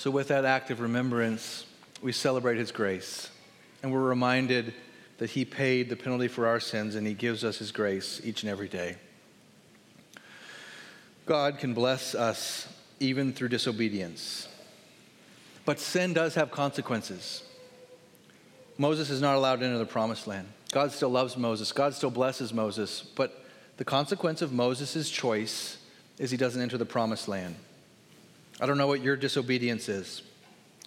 So, 0.00 0.10
with 0.10 0.28
that 0.28 0.46
act 0.46 0.70
of 0.70 0.80
remembrance, 0.80 1.66
we 2.00 2.12
celebrate 2.12 2.56
his 2.56 2.72
grace. 2.72 3.28
And 3.82 3.92
we're 3.92 4.00
reminded 4.00 4.72
that 5.18 5.28
he 5.28 5.44
paid 5.44 5.90
the 5.90 5.94
penalty 5.94 6.26
for 6.26 6.46
our 6.46 6.58
sins 6.58 6.94
and 6.94 7.06
he 7.06 7.12
gives 7.12 7.44
us 7.44 7.58
his 7.58 7.70
grace 7.70 8.18
each 8.24 8.42
and 8.42 8.50
every 8.50 8.66
day. 8.66 8.96
God 11.26 11.58
can 11.58 11.74
bless 11.74 12.14
us 12.14 12.66
even 12.98 13.34
through 13.34 13.48
disobedience. 13.48 14.48
But 15.66 15.78
sin 15.78 16.14
does 16.14 16.34
have 16.34 16.50
consequences. 16.50 17.42
Moses 18.78 19.10
is 19.10 19.20
not 19.20 19.36
allowed 19.36 19.60
to 19.60 19.66
enter 19.66 19.76
the 19.76 19.84
promised 19.84 20.26
land. 20.26 20.48
God 20.72 20.92
still 20.92 21.10
loves 21.10 21.36
Moses. 21.36 21.72
God 21.72 21.92
still 21.92 22.10
blesses 22.10 22.54
Moses. 22.54 23.02
But 23.02 23.44
the 23.76 23.84
consequence 23.84 24.40
of 24.40 24.50
Moses' 24.50 25.10
choice 25.10 25.76
is 26.16 26.30
he 26.30 26.38
doesn't 26.38 26.62
enter 26.62 26.78
the 26.78 26.86
promised 26.86 27.28
land. 27.28 27.54
I 28.60 28.66
don't 28.66 28.76
know 28.76 28.86
what 28.86 29.00
your 29.00 29.16
disobedience 29.16 29.88
is. 29.88 30.20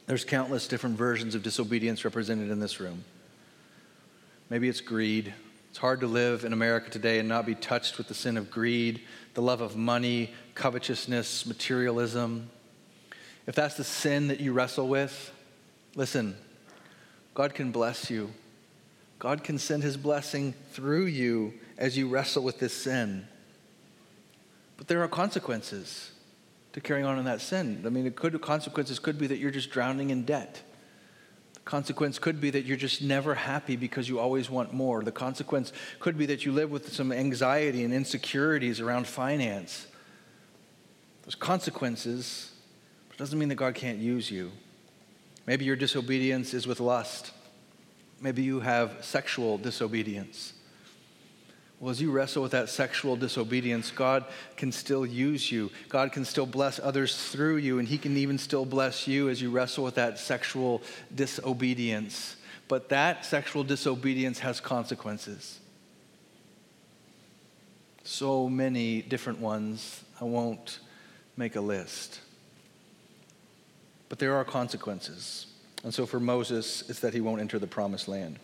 There's 0.06 0.24
countless 0.24 0.68
different 0.68 0.96
versions 0.96 1.34
of 1.34 1.42
disobedience 1.42 2.06
represented 2.06 2.52
in 2.52 2.60
this 2.60 2.80
room. 2.80 3.04
Maybe 4.50 4.70
it's 4.70 4.82
greed. 4.82 5.34
It's 5.72 5.80
hard 5.80 6.02
to 6.02 6.08
live 6.08 6.46
in 6.46 6.54
America 6.54 6.92
today 6.92 7.18
and 7.18 7.28
not 7.28 7.48
be 7.48 7.56
touched 7.56 7.98
with 7.98 8.08
the 8.08 8.14
sin 8.14 8.38
of 8.38 8.52
greed, 8.52 9.02
the 9.34 9.42
love 9.42 9.60
of 9.62 9.76
money, 9.76 10.32
covetousness, 10.54 11.48
materialism. 11.48 12.48
If 13.48 13.56
that's 13.56 13.76
the 13.76 13.84
sin 13.84 14.28
that 14.28 14.40
you 14.40 14.54
wrestle 14.54 14.88
with, 14.88 15.34
listen, 15.96 16.38
God 17.34 17.56
can 17.56 17.72
bless 17.72 18.12
you. 18.12 18.30
God 19.18 19.44
can 19.44 19.58
send 19.58 19.82
his 19.82 19.98
blessing 19.98 20.54
through 20.74 21.06
you 21.06 21.56
as 21.80 21.98
you 21.98 22.08
wrestle 22.08 22.44
with 22.44 22.60
this 22.60 22.74
sin. 22.74 23.26
But 24.78 24.88
there 24.88 25.02
are 25.02 25.08
consequences 25.08 26.13
to 26.74 26.82
carrying 26.82 27.06
on 27.06 27.18
in 27.18 27.26
that 27.26 27.42
sin. 27.42 27.84
I 27.86 27.90
mean, 27.90 28.06
it 28.06 28.16
could, 28.16 28.40
consequences 28.42 29.00
could 29.00 29.18
be 29.18 29.28
that 29.28 29.38
you're 29.38 29.52
just 29.52 29.70
drowning 29.70 30.10
in 30.10 30.26
debt. 30.26 30.62
The 31.54 31.60
consequence 31.62 32.20
could 32.20 32.42
be 32.42 32.50
that 32.50 32.66
you're 32.66 32.78
just 32.78 33.02
never 33.02 33.36
happy 33.36 33.76
because 33.76 34.10
you 34.10 34.20
always 34.20 34.50
want 34.50 34.74
more. 34.74 35.04
The 35.04 35.12
consequence 35.12 35.72
could 36.00 36.18
be 36.18 36.26
that 36.28 36.46
you 36.46 36.52
live 36.52 36.72
with 36.72 36.92
some 36.94 37.12
anxiety 37.12 37.84
and 37.84 37.94
insecurities 37.94 38.80
around 38.82 39.08
finance. 39.08 39.88
Those 41.24 41.36
consequences 41.36 42.54
but 43.14 43.20
it 43.20 43.26
doesn't 43.26 43.38
mean 43.38 43.50
that 43.50 43.56
God 43.56 43.76
can't 43.76 44.00
use 44.00 44.32
you. 44.32 44.52
Maybe 45.46 45.66
your 45.66 45.76
disobedience 45.76 46.56
is 46.56 46.66
with 46.66 46.80
lust. 46.80 47.32
Maybe 48.20 48.42
you 48.42 48.60
have 48.62 48.98
sexual 49.02 49.60
disobedience. 49.60 50.54
Well, 51.84 51.92
as 51.92 52.02
you 52.02 52.12
wrestle 52.12 52.42
with 52.42 52.54
that 52.54 52.70
sexual 52.70 53.18
disobedience, 53.18 53.92
God 53.92 54.24
can 54.56 54.72
still 54.72 55.06
use 55.06 55.52
you. 55.52 55.70
God 55.90 56.14
can 56.14 56.24
still 56.24 56.46
bless 56.46 56.80
others 56.80 57.30
through 57.30 57.58
you, 57.58 57.78
and 57.78 57.86
He 57.86 57.98
can 57.98 58.16
even 58.16 58.38
still 58.38 58.64
bless 58.64 59.06
you 59.06 59.28
as 59.28 59.42
you 59.42 59.50
wrestle 59.50 59.84
with 59.84 59.96
that 59.96 60.18
sexual 60.18 60.82
disobedience. 61.14 62.38
But 62.70 62.88
that 62.88 63.26
sexual 63.26 63.66
disobedience 63.66 64.40
has 64.40 64.62
consequences. 64.62 65.60
So 68.06 68.48
many 68.48 69.02
different 69.02 69.40
ones. 69.40 70.06
I 70.22 70.24
won't 70.24 70.80
make 71.36 71.58
a 71.58 71.62
list. 71.62 72.22
But 74.08 74.20
there 74.20 74.36
are 74.36 74.46
consequences. 74.46 75.48
And 75.84 75.94
so 75.94 76.06
for 76.06 76.22
Moses, 76.22 76.90
it's 76.90 77.02
that 77.02 77.14
he 77.14 77.20
won't 77.20 77.42
enter 77.42 77.60
the 77.60 77.68
promised 77.68 78.08
land. 78.08 78.40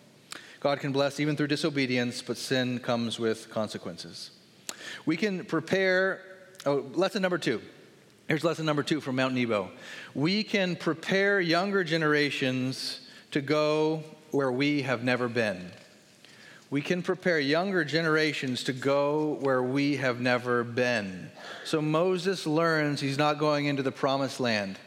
God 0.59 0.79
can 0.79 0.91
bless 0.91 1.19
even 1.19 1.37
through 1.37 1.47
disobedience, 1.47 2.21
but 2.21 2.37
sin 2.37 2.79
comes 2.79 3.17
with 3.17 3.49
consequences. 3.49 4.31
We 5.05 5.15
can 5.15 5.45
prepare, 5.45 6.21
oh, 6.65 6.85
lesson 6.93 7.21
number 7.21 7.37
two. 7.37 7.61
Here's 8.27 8.43
lesson 8.43 8.65
number 8.65 8.83
two 8.83 8.99
from 8.99 9.15
Mount 9.15 9.33
Nebo. 9.33 9.71
We 10.13 10.43
can 10.43 10.75
prepare 10.75 11.39
younger 11.39 11.83
generations 11.83 13.07
to 13.31 13.41
go 13.41 14.03
where 14.31 14.51
we 14.51 14.81
have 14.81 15.03
never 15.03 15.27
been. 15.27 15.71
We 16.69 16.81
can 16.81 17.01
prepare 17.01 17.39
younger 17.39 17.83
generations 17.83 18.63
to 18.65 18.73
go 18.73 19.37
where 19.41 19.63
we 19.63 19.95
have 19.95 20.19
never 20.19 20.63
been. 20.63 21.31
So 21.63 21.81
Moses 21.81 22.45
learns 22.45 23.01
he's 23.01 23.17
not 23.17 23.39
going 23.39 23.65
into 23.65 23.81
the 23.81 23.91
promised 23.91 24.39
land 24.39 24.77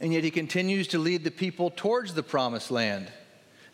and 0.00 0.12
yet 0.12 0.24
he 0.24 0.32
continues 0.32 0.88
to 0.88 0.98
lead 0.98 1.22
the 1.22 1.30
people 1.30 1.70
towards 1.70 2.14
the 2.14 2.24
promised 2.24 2.72
land 2.72 3.12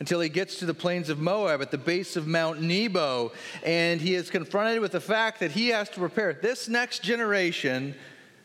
until 0.01 0.21
he 0.21 0.29
gets 0.29 0.59
to 0.59 0.67
the 0.67 0.75
plains 0.75 1.09
of 1.09 1.19
Moab 1.19 1.61
at 1.61 1.71
the 1.71 1.79
base 1.79 2.17
of 2.17 2.27
Mount 2.27 2.63
Nebo. 2.63 3.33
And 3.65 4.01
he 4.01 4.15
is 4.15 4.31
confronted 4.31 4.81
with 4.81 4.93
the 4.93 5.01
fact 5.01 5.41
that 5.41 5.51
he 5.51 5.69
has 5.69 5.89
to 5.91 5.99
prepare 5.99 6.33
this 6.33 6.69
next 6.69 7.03
generation 7.03 7.95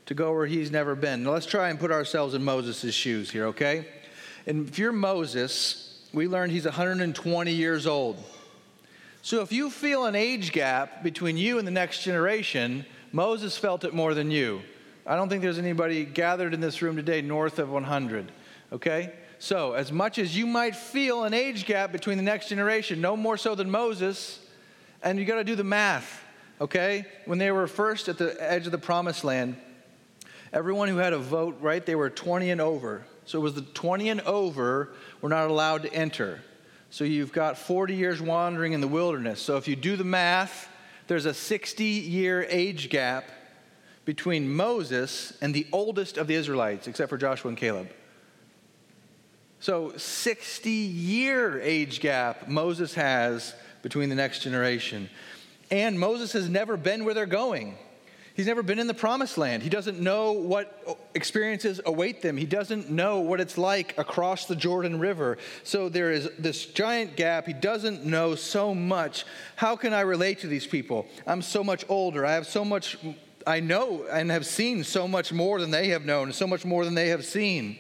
to 0.06 0.14
go 0.14 0.34
where 0.34 0.48
he's 0.48 0.72
never 0.72 0.96
been. 0.96 1.24
Now, 1.24 1.32
let's 1.32 1.46
try 1.46 1.70
and 1.70 1.80
put 1.80 1.92
ourselves 1.92 2.34
in 2.34 2.44
Moses' 2.44 2.94
shoes 2.94 3.30
here, 3.32 3.46
okay? 3.48 3.88
And 4.48 4.68
if 4.68 4.78
you're 4.78 4.92
Moses, 4.92 6.08
we 6.14 6.28
learned 6.28 6.52
he's 6.52 6.66
120 6.66 7.52
years 7.52 7.88
old. 7.88 8.22
So 9.22 9.42
if 9.42 9.54
you 9.54 9.70
feel 9.70 10.06
an 10.06 10.16
age 10.16 10.52
gap 10.52 11.02
between 11.02 11.38
you 11.38 11.58
and 11.58 11.66
the 11.66 11.72
next 11.72 12.04
generation, 12.04 12.86
Moses 13.14 13.58
felt 13.58 13.86
it 13.86 13.94
more 13.94 14.14
than 14.14 14.32
you. 14.32 14.62
I 15.06 15.16
don't 15.16 15.30
think 15.30 15.42
there's 15.42 15.60
anybody 15.60 16.04
gathered 16.04 16.54
in 16.54 16.60
this 16.60 16.82
room 16.82 16.96
today 16.96 17.22
north 17.22 17.60
of 17.60 17.70
100. 17.70 18.32
Okay? 18.74 19.14
So, 19.40 19.74
as 19.74 19.92
much 19.92 20.20
as 20.20 20.38
you 20.38 20.46
might 20.46 20.76
feel 20.76 21.24
an 21.24 21.34
age 21.34 21.66
gap 21.66 21.92
between 21.92 22.18
the 22.18 22.24
next 22.24 22.50
generation, 22.50 23.02
no 23.02 23.18
more 23.18 23.38
so 23.38 23.56
than 23.56 23.70
Moses, 23.70 24.40
and 25.02 25.20
you 25.20 25.26
got 25.26 25.36
to 25.36 25.44
do 25.44 25.56
the 25.56 25.64
math. 25.64 26.24
Okay? 26.62 27.06
When 27.26 27.40
they 27.40 27.52
were 27.52 27.68
first 27.68 28.08
at 28.08 28.18
the 28.18 28.36
edge 28.40 28.66
of 28.66 28.72
the 28.72 28.78
promised 28.78 29.24
land, 29.24 29.58
everyone 30.54 30.88
who 30.88 30.98
had 30.98 31.14
a 31.14 31.18
vote, 31.18 31.58
right, 31.60 31.86
they 31.86 31.96
were 31.96 32.10
20 32.10 32.52
and 32.52 32.62
over. 32.62 33.06
So 33.26 33.40
it 33.40 33.42
was 33.42 33.56
the 33.56 33.62
20 33.62 34.10
and 34.10 34.22
over 34.22 34.94
were 35.22 35.30
not 35.30 35.50
allowed 35.50 35.84
to 35.84 35.94
enter. 35.94 36.42
So 36.90 37.04
you've 37.04 37.34
got 37.34 37.58
40 37.58 37.96
years 37.96 38.22
wandering 38.22 38.74
in 38.74 38.82
the 38.82 38.88
wilderness. 38.88 39.42
So 39.42 39.58
if 39.58 39.68
you 39.68 39.76
do 39.76 39.96
the 39.96 40.04
math, 40.04 40.70
there's 41.08 41.26
a 41.26 41.34
60 41.34 41.84
year 41.84 42.46
age 42.50 42.90
gap 42.90 43.26
between 44.06 44.54
Moses 44.54 45.36
and 45.42 45.54
the 45.54 45.66
oldest 45.72 46.18
of 46.18 46.28
the 46.28 46.36
Israelites, 46.36 46.88
except 46.88 47.10
for 47.10 47.18
Joshua 47.18 47.50
and 47.50 47.58
Caleb. 47.58 47.90
So, 49.64 49.94
60 49.96 50.70
year 50.70 51.58
age 51.62 52.02
gap 52.02 52.50
Moses 52.50 52.96
has 52.96 53.56
between 53.82 54.10
the 54.10 54.16
next 54.16 54.42
generation. 54.42 55.10
And 55.72 55.98
Moses 55.98 56.34
has 56.34 56.50
never 56.50 56.76
been 56.76 57.06
where 57.06 57.14
they're 57.14 57.26
going. 57.26 57.78
He's 58.34 58.46
never 58.46 58.62
been 58.62 58.78
in 58.78 58.88
the 58.88 58.94
promised 58.94 59.38
land. 59.38 59.64
He 59.64 59.70
doesn't 59.70 60.02
know 60.02 60.34
what 60.34 61.00
experiences 61.16 61.80
await 61.86 62.22
them. 62.22 62.36
He 62.36 62.46
doesn't 62.46 62.90
know 62.90 63.22
what 63.22 63.40
it's 63.40 63.58
like 63.58 63.98
across 63.98 64.48
the 64.48 64.56
Jordan 64.58 65.00
River. 65.00 65.38
So 65.64 65.88
there 65.88 66.12
is 66.12 66.30
this 66.38 66.66
giant 66.66 67.16
gap. 67.16 67.48
He 67.48 67.54
doesn't 67.54 68.04
know 68.04 68.36
so 68.36 68.76
much. 68.76 69.24
How 69.56 69.78
can 69.78 69.94
I 69.94 70.02
relate 70.02 70.40
to 70.40 70.48
these 70.48 70.68
people? 70.68 71.08
I'm 71.26 71.42
so 71.42 71.64
much 71.64 71.86
older. 71.88 72.26
I 72.26 72.34
have 72.34 72.48
so 72.48 72.66
much 72.66 72.98
I 73.48 73.62
know 73.62 74.04
and 74.12 74.30
have 74.30 74.46
seen 74.46 74.84
so 74.84 75.08
much 75.08 75.32
more 75.32 75.62
than 75.62 75.72
they 75.72 75.88
have 75.90 76.04
known, 76.04 76.34
so 76.34 76.48
much 76.48 76.66
more 76.66 76.84
than 76.84 76.96
they 76.96 77.08
have 77.08 77.24
seen. 77.24 77.78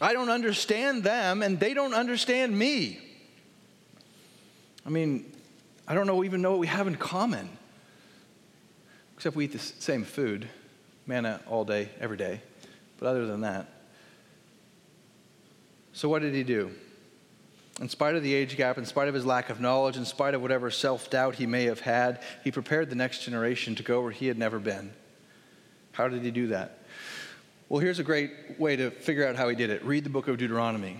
I 0.00 0.12
don't 0.12 0.30
understand 0.30 1.04
them, 1.04 1.42
and 1.42 1.58
they 1.58 1.74
don't 1.74 1.94
understand 1.94 2.56
me. 2.56 2.98
I 4.84 4.90
mean, 4.90 5.30
I 5.86 5.94
don't 5.94 6.06
know, 6.06 6.24
even 6.24 6.42
know 6.42 6.50
what 6.50 6.60
we 6.60 6.66
have 6.66 6.86
in 6.86 6.96
common, 6.96 7.48
except 9.14 9.36
we 9.36 9.44
eat 9.44 9.52
the 9.52 9.58
same 9.58 10.04
food, 10.04 10.48
manna 11.06 11.40
all 11.46 11.64
day, 11.64 11.88
every 12.00 12.16
day. 12.16 12.40
But 12.98 13.06
other 13.08 13.26
than 13.26 13.42
that, 13.42 13.68
so 15.92 16.08
what 16.08 16.22
did 16.22 16.34
he 16.34 16.42
do? 16.42 16.72
In 17.80 17.88
spite 17.88 18.14
of 18.14 18.22
the 18.22 18.34
age 18.34 18.56
gap, 18.56 18.78
in 18.78 18.84
spite 18.84 19.08
of 19.08 19.14
his 19.14 19.26
lack 19.26 19.50
of 19.50 19.60
knowledge, 19.60 19.96
in 19.96 20.04
spite 20.04 20.34
of 20.34 20.42
whatever 20.42 20.70
self 20.70 21.10
doubt 21.10 21.36
he 21.36 21.46
may 21.46 21.64
have 21.64 21.80
had, 21.80 22.20
he 22.42 22.50
prepared 22.50 22.88
the 22.88 22.96
next 22.96 23.24
generation 23.24 23.74
to 23.74 23.82
go 23.82 24.00
where 24.00 24.12
he 24.12 24.26
had 24.26 24.38
never 24.38 24.58
been. 24.58 24.92
How 25.92 26.08
did 26.08 26.22
he 26.22 26.30
do 26.30 26.48
that? 26.48 26.83
Well, 27.70 27.80
here's 27.80 27.98
a 27.98 28.04
great 28.04 28.30
way 28.58 28.76
to 28.76 28.90
figure 28.90 29.26
out 29.26 29.36
how 29.36 29.48
he 29.48 29.56
did 29.56 29.70
it. 29.70 29.82
Read 29.86 30.04
the 30.04 30.10
book 30.10 30.28
of 30.28 30.36
Deuteronomy. 30.36 30.98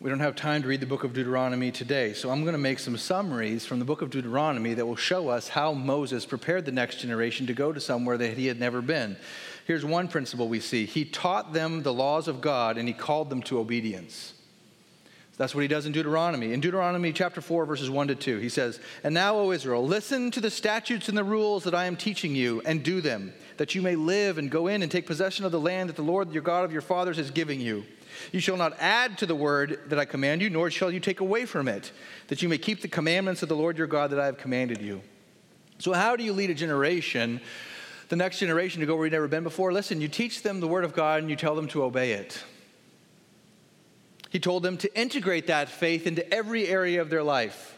We 0.00 0.08
don't 0.08 0.20
have 0.20 0.36
time 0.36 0.62
to 0.62 0.68
read 0.68 0.80
the 0.80 0.86
book 0.86 1.04
of 1.04 1.12
Deuteronomy 1.12 1.70
today, 1.70 2.14
so 2.14 2.30
I'm 2.30 2.44
going 2.44 2.54
to 2.54 2.58
make 2.58 2.78
some 2.78 2.96
summaries 2.96 3.66
from 3.66 3.78
the 3.78 3.84
book 3.84 4.00
of 4.00 4.08
Deuteronomy 4.08 4.72
that 4.72 4.86
will 4.86 4.96
show 4.96 5.28
us 5.28 5.48
how 5.48 5.74
Moses 5.74 6.24
prepared 6.24 6.64
the 6.64 6.72
next 6.72 7.00
generation 7.00 7.46
to 7.48 7.52
go 7.52 7.74
to 7.74 7.80
somewhere 7.80 8.16
that 8.16 8.38
he 8.38 8.46
had 8.46 8.58
never 8.58 8.80
been. 8.80 9.18
Here's 9.66 9.84
one 9.84 10.08
principle 10.08 10.48
we 10.48 10.60
see 10.60 10.86
He 10.86 11.04
taught 11.04 11.52
them 11.52 11.82
the 11.82 11.92
laws 11.92 12.26
of 12.26 12.40
God 12.40 12.78
and 12.78 12.88
he 12.88 12.94
called 12.94 13.28
them 13.28 13.42
to 13.42 13.58
obedience. 13.58 14.32
That's 15.38 15.54
what 15.54 15.60
he 15.60 15.68
does 15.68 15.86
in 15.86 15.92
Deuteronomy. 15.92 16.52
In 16.52 16.60
Deuteronomy 16.60 17.12
chapter 17.12 17.40
4, 17.40 17.64
verses 17.64 17.88
1 17.88 18.08
to 18.08 18.16
2, 18.16 18.38
he 18.38 18.48
says, 18.48 18.80
And 19.04 19.14
now, 19.14 19.36
O 19.36 19.52
Israel, 19.52 19.86
listen 19.86 20.32
to 20.32 20.40
the 20.40 20.50
statutes 20.50 21.08
and 21.08 21.16
the 21.16 21.22
rules 21.22 21.62
that 21.62 21.76
I 21.76 21.84
am 21.84 21.96
teaching 21.96 22.34
you, 22.34 22.60
and 22.64 22.82
do 22.82 23.00
them, 23.00 23.32
that 23.58 23.74
you 23.74 23.82
may 23.82 23.94
live 23.94 24.38
and 24.38 24.50
go 24.50 24.68
in 24.68 24.82
and 24.82 24.90
take 24.90 25.06
possession 25.06 25.44
of 25.44 25.52
the 25.52 25.60
land 25.60 25.88
that 25.88 25.96
the 25.96 26.02
Lord 26.02 26.32
your 26.32 26.42
God 26.42 26.64
of 26.64 26.72
your 26.72 26.80
fathers 26.80 27.18
is 27.18 27.30
giving 27.30 27.60
you. 27.60 27.84
You 28.32 28.40
shall 28.40 28.56
not 28.56 28.76
add 28.80 29.18
to 29.18 29.26
the 29.26 29.34
word 29.34 29.80
that 29.86 29.98
I 29.98 30.04
command 30.04 30.42
you, 30.42 30.50
nor 30.50 30.70
shall 30.70 30.90
you 30.90 31.00
take 31.00 31.20
away 31.20 31.44
from 31.44 31.68
it, 31.68 31.92
that 32.28 32.42
you 32.42 32.48
may 32.48 32.58
keep 32.58 32.80
the 32.80 32.88
commandments 32.88 33.42
of 33.42 33.48
the 33.48 33.56
Lord 33.56 33.76
your 33.76 33.86
God 33.86 34.10
that 34.10 34.20
I 34.20 34.26
have 34.26 34.38
commanded 34.38 34.80
you. 34.80 35.02
So, 35.78 35.92
how 35.92 36.16
do 36.16 36.24
you 36.24 36.32
lead 36.32 36.50
a 36.50 36.54
generation, 36.54 37.40
the 38.08 38.16
next 38.16 38.38
generation, 38.38 38.80
to 38.80 38.86
go 38.86 38.96
where 38.96 39.06
you've 39.06 39.12
never 39.12 39.28
been 39.28 39.44
before? 39.44 39.72
Listen, 39.72 40.00
you 40.00 40.08
teach 40.08 40.42
them 40.42 40.60
the 40.60 40.66
word 40.66 40.84
of 40.84 40.94
God 40.94 41.20
and 41.20 41.30
you 41.30 41.36
tell 41.36 41.54
them 41.54 41.68
to 41.68 41.84
obey 41.84 42.12
it. 42.12 42.42
He 44.30 44.40
told 44.40 44.62
them 44.62 44.76
to 44.78 44.98
integrate 44.98 45.46
that 45.46 45.68
faith 45.68 46.06
into 46.06 46.28
every 46.32 46.66
area 46.66 47.00
of 47.00 47.10
their 47.10 47.22
life, 47.22 47.76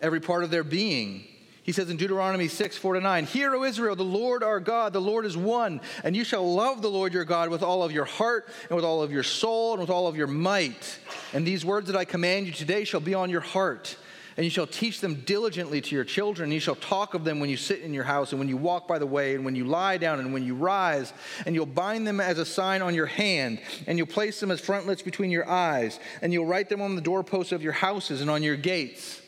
every 0.00 0.20
part 0.20 0.44
of 0.44 0.50
their 0.50 0.64
being. 0.64 1.24
He 1.64 1.70
says 1.70 1.88
in 1.90 1.96
Deuteronomy 1.96 2.48
6, 2.48 2.76
4 2.76 2.94
to 2.94 3.00
9, 3.00 3.24
Hear, 3.26 3.54
O 3.54 3.62
Israel, 3.62 3.94
the 3.94 4.02
Lord 4.02 4.42
our 4.42 4.58
God, 4.58 4.92
the 4.92 5.00
Lord 5.00 5.24
is 5.24 5.36
one, 5.36 5.80
and 6.02 6.16
you 6.16 6.24
shall 6.24 6.52
love 6.52 6.82
the 6.82 6.90
Lord 6.90 7.14
your 7.14 7.24
God 7.24 7.50
with 7.50 7.62
all 7.62 7.84
of 7.84 7.92
your 7.92 8.04
heart, 8.04 8.48
and 8.68 8.74
with 8.74 8.84
all 8.84 9.00
of 9.00 9.12
your 9.12 9.22
soul, 9.22 9.72
and 9.72 9.80
with 9.80 9.90
all 9.90 10.08
of 10.08 10.16
your 10.16 10.26
might. 10.26 10.98
And 11.32 11.46
these 11.46 11.64
words 11.64 11.86
that 11.86 11.94
I 11.94 12.04
command 12.04 12.46
you 12.46 12.52
today 12.52 12.82
shall 12.82 13.00
be 13.00 13.14
on 13.14 13.30
your 13.30 13.42
heart. 13.42 13.96
And 14.36 14.44
you 14.44 14.50
shall 14.50 14.66
teach 14.66 15.00
them 15.00 15.22
diligently 15.26 15.80
to 15.82 15.94
your 15.94 16.04
children, 16.04 16.46
and 16.46 16.52
you 16.52 16.58
shall 16.58 16.74
talk 16.74 17.14
of 17.14 17.22
them 17.22 17.38
when 17.38 17.48
you 17.48 17.56
sit 17.56 17.82
in 17.82 17.94
your 17.94 18.02
house, 18.02 18.32
and 18.32 18.40
when 18.40 18.48
you 18.48 18.56
walk 18.56 18.88
by 18.88 18.98
the 18.98 19.06
way, 19.06 19.36
and 19.36 19.44
when 19.44 19.54
you 19.54 19.64
lie 19.64 19.98
down, 19.98 20.18
and 20.18 20.32
when 20.32 20.42
you 20.42 20.56
rise. 20.56 21.12
And 21.46 21.54
you'll 21.54 21.66
bind 21.66 22.08
them 22.08 22.18
as 22.18 22.38
a 22.38 22.44
sign 22.44 22.82
on 22.82 22.92
your 22.92 23.06
hand, 23.06 23.60
and 23.86 23.98
you'll 23.98 24.08
place 24.08 24.40
them 24.40 24.50
as 24.50 24.60
frontlets 24.60 25.02
between 25.02 25.30
your 25.30 25.48
eyes, 25.48 26.00
and 26.22 26.32
you'll 26.32 26.46
write 26.46 26.70
them 26.70 26.82
on 26.82 26.96
the 26.96 27.02
doorposts 27.02 27.52
of 27.52 27.62
your 27.62 27.74
houses 27.74 28.20
and 28.20 28.28
on 28.28 28.42
your 28.42 28.56
gates. 28.56 29.21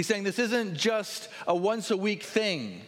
He's 0.00 0.06
saying 0.06 0.24
this 0.24 0.38
isn't 0.38 0.76
just 0.78 1.28
a 1.46 1.54
once 1.54 1.90
a 1.90 1.96
week 1.98 2.22
thing. 2.22 2.80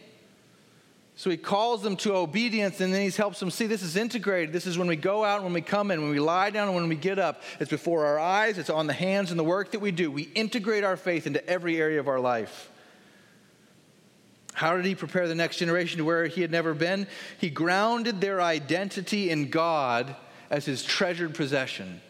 So 1.15 1.29
he 1.29 1.37
calls 1.37 1.83
them 1.83 1.95
to 1.97 2.15
obedience 2.15 2.81
and 2.81 2.91
then 2.91 3.03
he 3.03 3.11
helps 3.11 3.39
them 3.39 3.51
see 3.51 3.67
this 3.67 3.83
is 3.83 3.99
integrated. 3.99 4.51
This 4.51 4.67
is 4.67 4.79
when 4.79 4.89
we 4.89 4.97
go 4.97 5.23
out, 5.23 5.43
when 5.43 5.53
we 5.53 5.61
come 5.61 5.91
in, 5.91 6.01
when 6.01 6.11
we 6.11 6.21
lie 6.21 6.49
down, 6.49 6.69
and 6.69 6.75
when 6.75 6.89
we 6.89 6.95
get 6.95 7.19
up. 7.19 7.43
It's 7.61 7.69
before 7.69 8.07
our 8.07 8.19
eyes, 8.19 8.57
it's 8.57 8.71
on 8.71 8.87
the 8.87 8.95
hands 8.95 9.31
and 9.31 9.39
the 9.39 9.45
work 9.45 9.73
that 9.73 9.81
we 9.81 9.91
do. 9.91 10.11
We 10.11 10.23
integrate 10.23 10.85
our 10.85 10.97
faith 10.97 11.27
into 11.27 11.47
every 11.47 11.79
area 11.79 12.01
of 12.01 12.09
our 12.09 12.19
life. 12.19 12.71
How 14.55 14.75
did 14.75 14.87
he 14.87 14.95
prepare 14.95 15.29
the 15.29 15.35
next 15.35 15.59
generation 15.59 15.99
to 15.99 16.07
where 16.07 16.25
he 16.29 16.41
had 16.41 16.51
never 16.51 16.73
been? 16.73 17.07
He 17.37 17.51
grounded 17.51 18.23
their 18.23 18.41
identity 18.41 19.29
in 19.29 19.51
God 19.51 20.17
as 20.49 20.65
his 20.65 20.83
treasured 20.83 21.35
possession. 21.35 22.01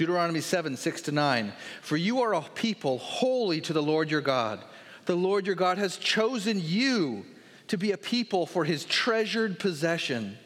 Deuteronomy 0.00 0.40
7, 0.40 0.78
6 0.78 1.02
to 1.02 1.12
9. 1.12 1.52
For 1.82 1.94
you 1.94 2.22
are 2.22 2.34
a 2.34 2.40
people 2.40 2.96
holy 2.96 3.60
to 3.60 3.74
the 3.74 3.82
Lord 3.82 4.10
your 4.10 4.22
God. 4.22 4.64
The 5.04 5.14
Lord 5.14 5.44
your 5.44 5.56
God 5.56 5.76
has 5.76 5.98
chosen 5.98 6.58
you 6.58 7.26
to 7.68 7.76
be 7.76 7.92
a 7.92 7.98
people 7.98 8.46
for 8.46 8.64
his 8.64 8.86
treasured 8.86 9.58
possession 9.58 10.38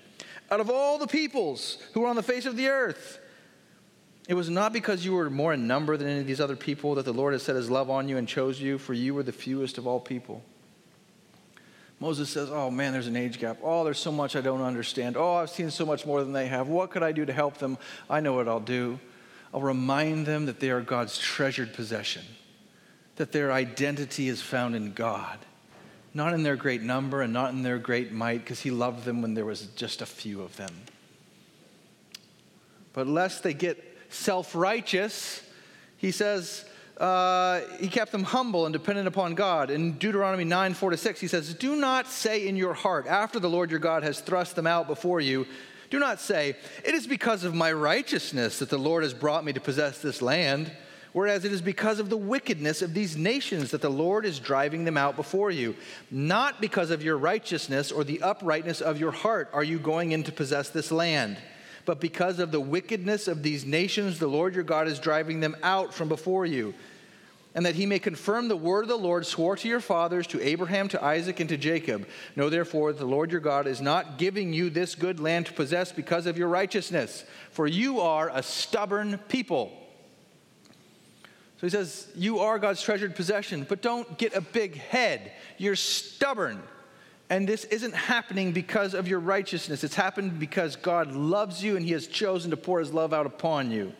out 0.51 0.59
of 0.59 0.71
all 0.71 0.99
the 0.99 1.07
peoples 1.07 1.79
who 1.93 2.03
are 2.03 2.09
on 2.09 2.17
the 2.17 2.23
face 2.23 2.47
of 2.47 2.57
the 2.57 2.67
earth. 2.67 3.21
It 4.27 4.35
was 4.35 4.51
not 4.51 4.73
because 4.73 5.05
you 5.05 5.12
were 5.12 5.31
more 5.31 5.55
in 5.55 5.69
number 5.69 5.97
than 5.97 6.09
any 6.09 6.19
of 6.19 6.27
these 6.27 6.40
other 6.40 6.57
people 6.57 6.97
that 6.97 7.05
the 7.05 7.12
Lord 7.12 7.33
has 7.33 7.45
set 7.45 7.55
his 7.55 7.71
love 7.71 7.88
on 7.88 8.09
you 8.09 8.17
and 8.17 8.27
chose 8.27 8.61
you, 8.61 8.77
for 8.77 8.93
you 8.93 9.14
were 9.14 9.23
the 9.23 9.31
fewest 9.31 9.79
of 9.79 9.87
all 9.87 10.01
people. 10.01 10.43
Moses 12.01 12.29
says, 12.29 12.51
Oh 12.51 12.73
man, 12.73 12.93
there's 12.93 13.07
an 13.07 13.14
age 13.14 13.38
gap. 13.38 13.59
Oh, 13.62 13.85
there's 13.85 14.01
so 14.01 14.11
much 14.11 14.35
I 14.35 14.40
don't 14.40 14.62
understand. 14.62 15.17
Oh, 15.17 15.35
I've 15.35 15.51
seen 15.51 15.71
so 15.71 15.87
much 15.87 16.05
more 16.05 16.25
than 16.25 16.33
they 16.33 16.49
have. 16.49 16.67
What 16.67 16.90
could 16.90 17.05
I 17.05 17.12
do 17.12 17.25
to 17.25 17.33
help 17.33 17.59
them? 17.59 17.79
I 18.11 18.19
know 18.19 18.33
what 18.33 18.49
I'll 18.49 18.59
do. 18.59 18.99
I'll 19.55 19.62
remind 19.62 20.27
them 20.27 20.45
that 20.47 20.61
they 20.61 20.71
are 20.71 20.83
God's 20.83 21.17
treasured 21.19 21.73
possession, 21.73 22.25
that 23.17 23.33
their 23.33 23.53
identity 23.53 24.29
is 24.29 24.43
found 24.43 24.75
in 24.75 24.93
God 24.93 25.38
not 26.14 26.33
in 26.33 26.45
their 26.45 26.57
great 26.57 26.81
number 26.81 27.23
and 27.23 27.33
not 27.33 27.53
in 27.53 27.62
their 27.62 27.79
great 27.79 28.12
might, 28.12 28.38
because 28.38 28.61
he 28.61 28.71
loved 28.71 29.05
them 29.05 29.21
when 29.21 29.35
there 29.35 29.45
was 29.45 29.67
just 29.75 30.01
a 30.01 30.07
few 30.07 30.40
of 30.40 30.57
them. 30.57 30.73
But 32.93 33.09
lest 33.09 33.43
they 33.43 33.53
get 33.53 33.83
self 34.09 34.55
righteous, 34.55 35.43
he 35.97 36.12
says, 36.12 36.64
uh, 36.99 37.62
he 37.81 37.88
kept 37.88 38.12
them 38.12 38.23
humble 38.23 38.67
and 38.67 38.73
dependent 38.73 39.09
upon 39.09 39.35
God. 39.35 39.69
In 39.69 39.99
Deuteronomy 39.99 40.45
9, 40.45 40.75
4 40.75 40.90
to 40.90 40.97
6, 40.97 41.21
he 41.21 41.27
says, 41.27 41.53
Do 41.55 41.75
not 41.75 42.07
say 42.07 42.47
in 42.47 42.55
your 42.55 42.75
heart, 42.75 43.09
after 43.09 43.40
the 43.40 43.51
Lord 43.51 43.73
your 43.73 43.81
God 43.81 44.05
has 44.05 44.21
thrust 44.21 44.55
them 44.55 44.69
out 44.69 44.87
before 44.87 45.21
you, 45.21 45.45
do 45.95 46.01
not 46.01 46.21
say, 46.21 46.57
It 46.85 46.95
is 46.95 47.07
because 47.07 47.45
of 47.45 47.55
my 47.55 47.73
righteousness 47.73 48.59
that 48.59 48.69
the 48.69 48.79
Lord 48.79 49.03
has 49.03 49.15
brought 49.15 49.45
me 49.45 49.53
to 49.53 49.61
possess 49.61 50.03
this 50.03 50.21
land 50.21 50.71
whereas 51.15 51.45
it 51.45 51.53
is 51.53 51.63
because 51.63 52.01
of 52.01 52.11
the 52.11 52.17
wickedness 52.17 52.83
of 52.83 52.93
these 52.93 53.17
nations 53.17 53.71
that 53.71 53.81
the 53.81 53.89
Lord 53.89 54.27
is 54.27 54.41
driving 54.41 54.85
them 54.85 54.99
out 54.99 55.17
before 55.17 55.51
you. 55.51 55.75
Not 56.11 56.61
because 56.61 56.91
of 56.91 57.03
your 57.03 57.17
righteousness 57.17 57.91
or 57.91 58.05
the 58.05 58.21
uprightness 58.21 58.81
of 58.81 58.99
your 58.99 59.13
heart 59.13 59.49
are 59.53 59.63
you 59.65 59.79
going 59.79 60.11
in 60.11 60.25
to 60.25 60.33
possess 60.33 60.69
this 60.71 60.91
land, 60.91 61.39
but 61.87 62.01
because 62.01 62.41
of 62.41 62.51
the 62.51 62.61
wickedness 62.61 63.29
of 63.29 63.43
these 63.43 63.65
nations, 63.65 64.19
the 64.19 64.27
Lord 64.27 64.55
your 64.57 64.65
God 64.65 64.89
is 64.89 64.99
driving 64.99 65.39
them 65.39 65.57
out 65.63 65.95
from 65.95 66.09
before 66.09 66.47
you. 66.47 66.75
And 67.55 67.64
that 67.67 67.77
he 67.77 67.87
may 67.87 68.01
confirm 68.01 68.49
the 68.49 68.57
word 68.57 68.83
of 68.83 68.88
the 68.88 68.97
Lord 68.97 69.25
swore 69.25 69.57
to 69.57 69.69
your 69.69 69.81
fathers, 69.81 70.27
to 70.29 70.40
Abraham, 70.40 70.88
to 70.88 71.05
Isaac, 71.05 71.38
and 71.38 71.49
to 71.49 71.57
Jacob. 71.57 72.09
Know 72.35 72.51
therefore 72.51 72.93
that 72.93 72.99
the 72.99 73.07
Lord 73.07 73.31
your 73.31 73.40
God 73.40 73.69
is 73.69 73.81
not 73.81 74.19
giving 74.19 74.53
you 74.53 74.71
this 74.71 74.97
good 74.97 75.21
land 75.21 75.47
to 75.47 75.53
possess 75.53 75.93
because 75.93 76.27
of 76.27 76.37
your 76.37 76.49
righteousness, 76.49 77.25
for 77.51 77.67
you 77.69 78.01
are 78.01 78.31
a 78.35 78.43
stubborn 78.43 79.19
people. 79.29 79.73
So 81.59 81.67
he 81.67 81.71
says, 81.71 82.09
You 82.17 82.40
are 82.40 82.59
God's 82.59 82.83
treasured 82.83 83.14
possession, 83.14 83.64
but 83.69 83.81
don't 83.81 84.19
get 84.19 84.35
a 84.35 84.40
big 84.40 84.77
head. 84.77 85.33
You're 85.57 85.77
stubborn. 85.77 86.61
And 87.31 87.49
this 87.49 87.64
isn't 87.64 87.95
happening 87.95 88.53
because 88.53 88.95
of 88.95 89.09
your 89.09 89.21
righteousness. 89.21 89.83
It's 89.83 89.95
happened 89.95 90.38
because 90.38 90.77
God 90.77 91.12
loves 91.12 91.64
you 91.64 91.77
and 91.77 91.85
he 91.85 91.93
has 91.93 92.07
chosen 92.07 92.51
to 92.51 92.57
pour 92.57 92.81
his 92.81 92.93
love 92.93 93.14
out 93.14 93.27
upon 93.27 93.71
you. 93.71 93.93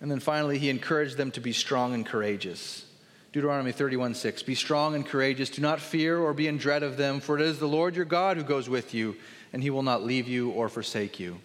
And 0.00 0.10
then 0.10 0.20
finally, 0.20 0.58
he 0.58 0.70
encouraged 0.70 1.16
them 1.16 1.30
to 1.32 1.40
be 1.40 1.52
strong 1.52 1.94
and 1.94 2.06
courageous. 2.06 2.86
Deuteronomy 3.32 3.72
31 3.72 4.14
6. 4.14 4.42
Be 4.42 4.54
strong 4.54 4.94
and 4.94 5.06
courageous. 5.06 5.50
Do 5.50 5.62
not 5.62 5.80
fear 5.80 6.18
or 6.18 6.32
be 6.32 6.48
in 6.48 6.58
dread 6.58 6.82
of 6.82 6.96
them, 6.96 7.20
for 7.20 7.38
it 7.38 7.42
is 7.42 7.58
the 7.58 7.68
Lord 7.68 7.94
your 7.94 8.04
God 8.04 8.36
who 8.36 8.42
goes 8.42 8.68
with 8.68 8.94
you, 8.94 9.16
and 9.52 9.62
he 9.62 9.70
will 9.70 9.82
not 9.82 10.02
leave 10.02 10.26
you 10.26 10.50
or 10.50 10.68
forsake 10.68 11.20
you. 11.20 11.38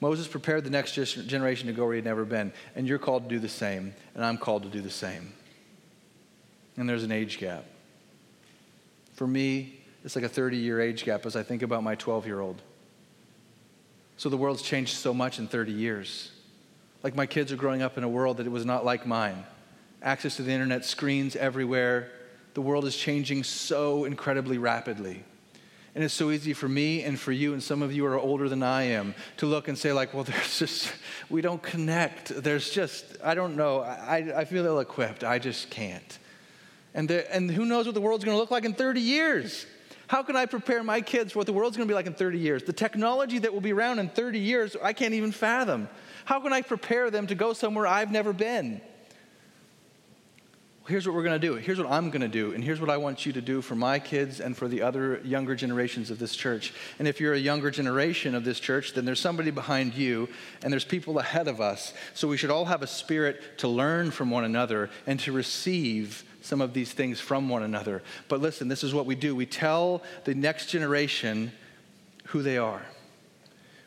Moses 0.00 0.26
prepared 0.26 0.64
the 0.64 0.70
next 0.70 0.92
generation 0.92 1.66
to 1.66 1.72
go 1.72 1.86
where 1.86 1.94
he'd 1.94 2.04
never 2.04 2.24
been, 2.24 2.52
and 2.74 2.86
you're 2.86 2.98
called 2.98 3.22
to 3.22 3.28
do 3.28 3.38
the 3.38 3.48
same, 3.48 3.94
and 4.14 4.24
I'm 4.24 4.38
called 4.38 4.64
to 4.64 4.68
do 4.68 4.80
the 4.80 4.90
same. 4.90 5.32
And 6.76 6.88
there's 6.88 7.04
an 7.04 7.12
age 7.12 7.38
gap. 7.38 7.64
For 9.14 9.26
me, 9.26 9.80
it's 10.04 10.16
like 10.16 10.24
a 10.24 10.28
30 10.28 10.56
year 10.56 10.80
age 10.80 11.04
gap 11.04 11.24
as 11.24 11.36
I 11.36 11.42
think 11.42 11.62
about 11.62 11.82
my 11.82 11.94
12 11.94 12.26
year 12.26 12.40
old. 12.40 12.60
So 14.16 14.28
the 14.28 14.36
world's 14.36 14.62
changed 14.62 14.96
so 14.96 15.12
much 15.12 15.38
in 15.38 15.48
30 15.48 15.72
years. 15.72 16.30
Like 17.02 17.14
my 17.14 17.26
kids 17.26 17.52
are 17.52 17.56
growing 17.56 17.82
up 17.82 17.98
in 17.98 18.04
a 18.04 18.08
world 18.08 18.38
that 18.38 18.46
it 18.46 18.50
was 18.50 18.64
not 18.64 18.84
like 18.84 19.06
mine. 19.06 19.44
Access 20.02 20.36
to 20.36 20.42
the 20.42 20.52
internet, 20.52 20.84
screens 20.84 21.36
everywhere. 21.36 22.10
The 22.54 22.62
world 22.62 22.84
is 22.84 22.96
changing 22.96 23.44
so 23.44 24.04
incredibly 24.04 24.58
rapidly. 24.58 25.24
And 25.94 26.02
it's 26.02 26.14
so 26.14 26.30
easy 26.30 26.54
for 26.54 26.68
me 26.68 27.02
and 27.02 27.18
for 27.18 27.30
you, 27.30 27.52
and 27.52 27.62
some 27.62 27.80
of 27.80 27.92
you 27.92 28.04
are 28.06 28.18
older 28.18 28.48
than 28.48 28.64
I 28.64 28.82
am, 28.82 29.14
to 29.36 29.46
look 29.46 29.68
and 29.68 29.78
say, 29.78 29.92
like, 29.92 30.12
well, 30.12 30.24
there's 30.24 30.58
just, 30.58 30.92
we 31.30 31.40
don't 31.40 31.62
connect. 31.62 32.30
There's 32.42 32.70
just, 32.70 33.04
I 33.22 33.34
don't 33.34 33.56
know. 33.56 33.80
I, 33.80 34.40
I 34.40 34.44
feel 34.44 34.66
ill 34.66 34.80
equipped. 34.80 35.22
I 35.22 35.38
just 35.38 35.70
can't. 35.70 36.18
And, 36.94 37.08
the, 37.08 37.32
and 37.34 37.50
who 37.50 37.64
knows 37.64 37.86
what 37.86 37.94
the 37.94 38.00
world's 38.00 38.24
going 38.24 38.34
to 38.34 38.40
look 38.40 38.50
like 38.50 38.64
in 38.64 38.74
30 38.74 39.00
years? 39.00 39.66
How 40.06 40.22
can 40.22 40.36
I 40.36 40.46
prepare 40.46 40.82
my 40.82 41.00
kids 41.00 41.32
for 41.32 41.38
what 41.40 41.46
the 41.46 41.52
world's 41.52 41.76
going 41.76 41.88
to 41.88 41.92
be 41.92 41.94
like 41.94 42.06
in 42.06 42.14
30 42.14 42.38
years? 42.38 42.62
The 42.62 42.72
technology 42.72 43.38
that 43.38 43.52
will 43.52 43.60
be 43.60 43.72
around 43.72 43.98
in 43.98 44.08
30 44.08 44.38
years, 44.38 44.76
I 44.82 44.92
can't 44.92 45.14
even 45.14 45.32
fathom. 45.32 45.88
How 46.24 46.40
can 46.40 46.52
I 46.52 46.62
prepare 46.62 47.10
them 47.10 47.26
to 47.28 47.34
go 47.34 47.52
somewhere 47.52 47.86
I've 47.86 48.10
never 48.10 48.32
been? 48.32 48.80
here's 50.86 51.06
what 51.06 51.16
we're 51.16 51.22
going 51.22 51.40
to 51.40 51.46
do. 51.46 51.54
Here's 51.54 51.78
what 51.78 51.90
I'm 51.90 52.10
going 52.10 52.20
to 52.20 52.28
do. 52.28 52.52
And 52.52 52.62
here's 52.62 52.80
what 52.80 52.90
I 52.90 52.98
want 52.98 53.24
you 53.24 53.32
to 53.32 53.40
do 53.40 53.62
for 53.62 53.74
my 53.74 53.98
kids 53.98 54.40
and 54.40 54.56
for 54.56 54.68
the 54.68 54.82
other 54.82 55.20
younger 55.24 55.54
generations 55.54 56.10
of 56.10 56.18
this 56.18 56.36
church. 56.36 56.74
And 56.98 57.08
if 57.08 57.20
you're 57.20 57.32
a 57.32 57.38
younger 57.38 57.70
generation 57.70 58.34
of 58.34 58.44
this 58.44 58.60
church, 58.60 58.92
then 58.92 59.04
there's 59.04 59.20
somebody 59.20 59.50
behind 59.50 59.94
you 59.94 60.28
and 60.62 60.72
there's 60.72 60.84
people 60.84 61.18
ahead 61.18 61.48
of 61.48 61.60
us. 61.60 61.94
So 62.12 62.28
we 62.28 62.36
should 62.36 62.50
all 62.50 62.66
have 62.66 62.82
a 62.82 62.86
spirit 62.86 63.58
to 63.58 63.68
learn 63.68 64.10
from 64.10 64.30
one 64.30 64.44
another 64.44 64.90
and 65.06 65.18
to 65.20 65.32
receive 65.32 66.24
some 66.44 66.60
of 66.60 66.74
these 66.74 66.92
things 66.92 67.20
from 67.20 67.48
one 67.48 67.62
another. 67.62 68.02
But 68.28 68.42
listen, 68.42 68.68
this 68.68 68.84
is 68.84 68.92
what 68.92 69.06
we 69.06 69.14
do 69.14 69.34
we 69.34 69.46
tell 69.46 70.02
the 70.24 70.34
next 70.34 70.66
generation 70.66 71.52
who 72.26 72.42
they 72.42 72.58
are. 72.58 72.82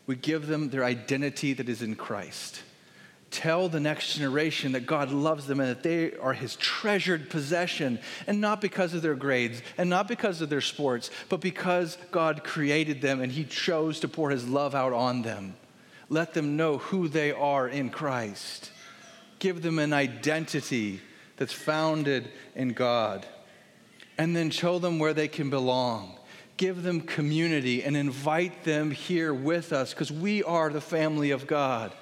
We 0.08 0.16
give 0.16 0.48
them 0.48 0.70
their 0.70 0.84
identity 0.84 1.54
that 1.54 1.70
is 1.70 1.84
in 1.84 1.96
Christ. 1.96 2.64
Tell 3.30 3.70
the 3.70 3.80
next 3.80 4.16
generation 4.16 4.72
that 4.72 4.88
God 4.88 5.12
loves 5.12 5.46
them 5.46 5.60
and 5.60 5.70
that 5.70 5.84
they 5.84 6.14
are 6.16 6.34
his 6.34 6.56
treasured 6.56 7.30
possession, 7.30 8.00
and 8.26 8.42
not 8.42 8.62
because 8.62 8.94
of 8.94 9.02
their 9.02 9.16
grades 9.16 9.62
and 9.78 9.90
not 9.90 10.08
because 10.08 10.42
of 10.42 10.50
their 10.50 10.62
sports, 10.62 11.12
but 11.30 11.42
because 11.42 11.98
God 12.10 12.44
created 12.44 13.02
them 13.02 13.22
and 13.22 13.32
he 13.32 13.44
chose 13.44 14.00
to 14.00 14.08
pour 14.08 14.32
his 14.32 14.48
love 14.48 14.74
out 14.74 14.94
on 14.94 15.22
them. 15.22 15.56
Let 16.10 16.34
them 16.34 16.58
know 16.58 16.78
who 16.78 17.08
they 17.08 17.34
are 17.34 17.68
in 17.68 17.90
Christ. 17.90 18.72
Give 19.40 19.62
them 19.62 19.78
an 19.78 19.94
identity 19.94 21.02
that's 21.38 21.54
founded 21.54 22.30
in 22.56 22.74
God. 22.74 23.26
And 24.18 24.36
then 24.36 24.50
show 24.50 24.80
them 24.80 25.00
where 25.00 25.14
they 25.14 25.28
can 25.28 25.50
belong. 25.50 26.18
Give 26.58 26.82
them 26.82 27.02
community 27.02 27.84
and 27.84 27.96
invite 27.96 28.64
them 28.64 28.90
here 28.90 29.34
with 29.34 29.72
us 29.72 29.94
because 29.94 30.12
we 30.12 30.44
are 30.44 30.70
the 30.70 30.82
family 30.82 31.32
of 31.32 31.46
God. 31.46 31.94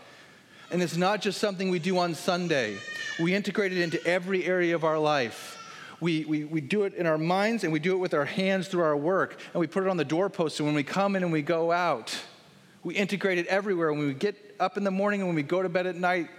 And 0.71 0.81
it's 0.81 0.97
not 0.97 1.21
just 1.21 1.39
something 1.39 1.69
we 1.69 1.79
do 1.79 1.97
on 1.99 2.15
Sunday, 2.15 2.77
we 3.19 3.35
integrate 3.35 3.71
it 3.71 3.81
into 3.81 4.03
every 4.05 4.45
area 4.45 4.73
of 4.75 4.83
our 4.83 4.97
life. 4.97 5.61
We, 5.99 6.25
we, 6.25 6.43
we 6.43 6.61
do 6.61 6.83
it 6.83 6.93
in 6.95 7.05
our 7.05 7.17
minds 7.17 7.63
and 7.63 7.71
we 7.71 7.79
do 7.79 7.93
it 7.93 7.97
with 7.97 8.13
our 8.13 8.25
hands 8.25 8.67
through 8.67 8.83
our 8.83 8.97
work, 8.97 9.39
and 9.53 9.59
we 9.59 9.67
put 9.67 9.83
it 9.83 9.89
on 9.89 9.97
the 9.97 10.05
doorpost. 10.05 10.59
And 10.59 10.67
when 10.67 10.75
we 10.75 10.83
come 10.83 11.15
in 11.15 11.23
and 11.23 11.31
we 11.31 11.41
go 11.41 11.71
out, 11.71 12.17
we 12.83 12.95
integrate 12.95 13.37
it 13.37 13.47
everywhere. 13.47 13.91
When 13.91 14.07
we 14.07 14.13
get 14.13 14.55
up 14.59 14.77
in 14.77 14.83
the 14.83 14.91
morning 14.91 15.21
and 15.21 15.27
when 15.27 15.35
we 15.35 15.43
go 15.43 15.61
to 15.61 15.69
bed 15.69 15.87
at 15.87 15.95
night, 15.95 16.29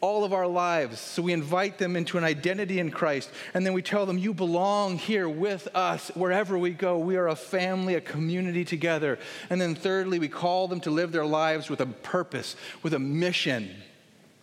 all 0.00 0.24
of 0.24 0.32
our 0.32 0.46
lives. 0.46 0.98
So 0.98 1.22
we 1.22 1.32
invite 1.32 1.78
them 1.78 1.94
into 1.94 2.16
an 2.16 2.24
identity 2.24 2.78
in 2.78 2.90
Christ. 2.90 3.30
And 3.52 3.66
then 3.66 3.74
we 3.74 3.82
tell 3.82 4.06
them, 4.06 4.18
You 4.18 4.32
belong 4.32 4.96
here 4.96 5.28
with 5.28 5.68
us 5.74 6.10
wherever 6.14 6.58
we 6.58 6.70
go. 6.70 6.98
We 6.98 7.16
are 7.16 7.28
a 7.28 7.36
family, 7.36 7.94
a 7.94 8.00
community 8.00 8.64
together. 8.64 9.18
And 9.50 9.60
then 9.60 9.74
thirdly, 9.74 10.18
we 10.18 10.28
call 10.28 10.68
them 10.68 10.80
to 10.80 10.90
live 10.90 11.12
their 11.12 11.26
lives 11.26 11.68
with 11.68 11.80
a 11.80 11.86
purpose, 11.86 12.56
with 12.82 12.94
a 12.94 12.98
mission 12.98 13.70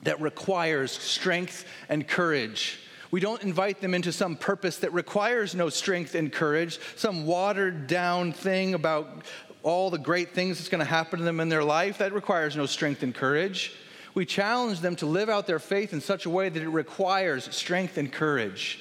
that 0.03 0.21
requires 0.21 0.91
strength 0.91 1.65
and 1.89 2.07
courage. 2.07 2.79
We 3.09 3.19
don't 3.19 3.41
invite 3.41 3.81
them 3.81 3.93
into 3.95 4.11
some 4.11 4.35
purpose 4.35 4.77
that 4.77 4.93
requires 4.93 5.55
no 5.55 5.69
strength 5.69 6.13
and 6.13 6.31
courage, 6.31 6.79
some 6.97 7.25
watered 7.25 7.87
down 7.87 8.31
thing 8.33 8.73
about 8.73 9.23
all 9.63 9.89
the 9.89 9.97
great 9.97 10.31
things 10.35 10.57
that's 10.57 10.69
going 10.69 10.79
to 10.79 10.85
happen 10.85 11.19
to 11.19 11.25
them 11.25 11.39
in 11.39 11.49
their 11.49 11.63
life. 11.63 11.97
That 11.97 12.13
requires 12.13 12.55
no 12.55 12.67
strength 12.67 13.01
and 13.01 13.15
courage 13.15 13.73
we 14.17 14.25
challenge 14.25 14.79
them 14.79 14.95
to 14.95 15.05
live 15.05 15.29
out 15.29 15.45
their 15.45 15.59
faith 15.59 15.93
in 15.93 16.01
such 16.01 16.25
a 16.25 16.29
way 16.31 16.49
that 16.49 16.63
it 16.63 16.69
requires 16.69 17.55
strength 17.55 17.99
and 17.99 18.11
courage. 18.11 18.79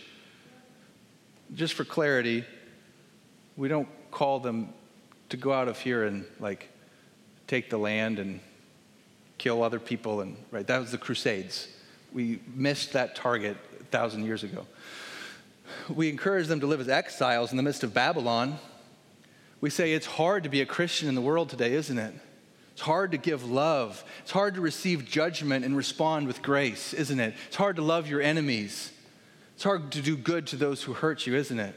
Just 1.55 1.75
for 1.75 1.85
clarity, 1.85 2.43
we 3.55 3.69
don't 3.69 3.87
call 4.11 4.41
them 4.41 4.73
to 5.29 5.37
go 5.37 5.53
out 5.53 5.69
of 5.69 5.79
here 5.79 6.05
and 6.05 6.25
like 6.41 6.71
take 7.49 7.69
the 7.69 7.77
land 7.77 8.19
and 8.19 8.41
kill 9.37 9.63
other 9.63 9.79
people 9.79 10.23
and 10.23 10.39
right 10.51 10.67
that 10.67 10.81
was 10.81 10.91
the 10.91 10.97
crusades. 10.97 11.69
We 12.15 12.41
missed 12.55 12.95
that 12.95 13.15
target 13.15 13.59
a 13.79 13.85
thousand 13.85 14.25
years 14.25 14.43
ago. 14.43 14.67
We 15.91 16.09
encourage 16.09 16.47
them 16.47 16.61
to 16.61 16.67
live 16.67 16.81
as 16.81 16.89
exiles 16.89 17.51
in 17.51 17.59
the 17.59 17.63
midst 17.63 17.85
of 17.85 17.93
babylon. 17.93 18.59
We 19.61 19.69
say 19.69 19.93
it's 19.93 20.07
hard 20.07 20.45
to 20.45 20.49
be 20.49 20.63
a 20.63 20.67
christian 20.67 21.11
in 21.11 21.15
the 21.15 21.21
world 21.21 21.51
today 21.51 21.75
isn't 21.75 21.99
it 21.99 22.15
it's 22.77 22.83
hard 22.83 23.13
to 23.13 23.17
give 23.17 23.51
love. 23.51 24.05
It's 24.21 24.33
hard 24.33 24.57
to 24.57 24.61
receive 24.61 25.07
judgment 25.07 25.65
and 25.65 25.75
respond 25.75 26.27
with 26.27 26.43
grace, 26.43 26.93
isn't 26.93 27.19
it? 27.19 27.33
It's 27.47 27.57
hard 27.57 27.77
to 27.77 27.83
love 27.83 28.07
your 28.07 28.21
enemies. 28.21 28.93
It's 29.55 29.65
hard 29.65 29.93
to 29.93 30.03
do 30.03 30.15
good 30.15 30.49
to 30.49 30.57
those 30.57 30.83
who 30.83 30.93
hurt 30.93 31.27
you, 31.27 31.35
isn't 31.37 31.59
it? 31.59 31.75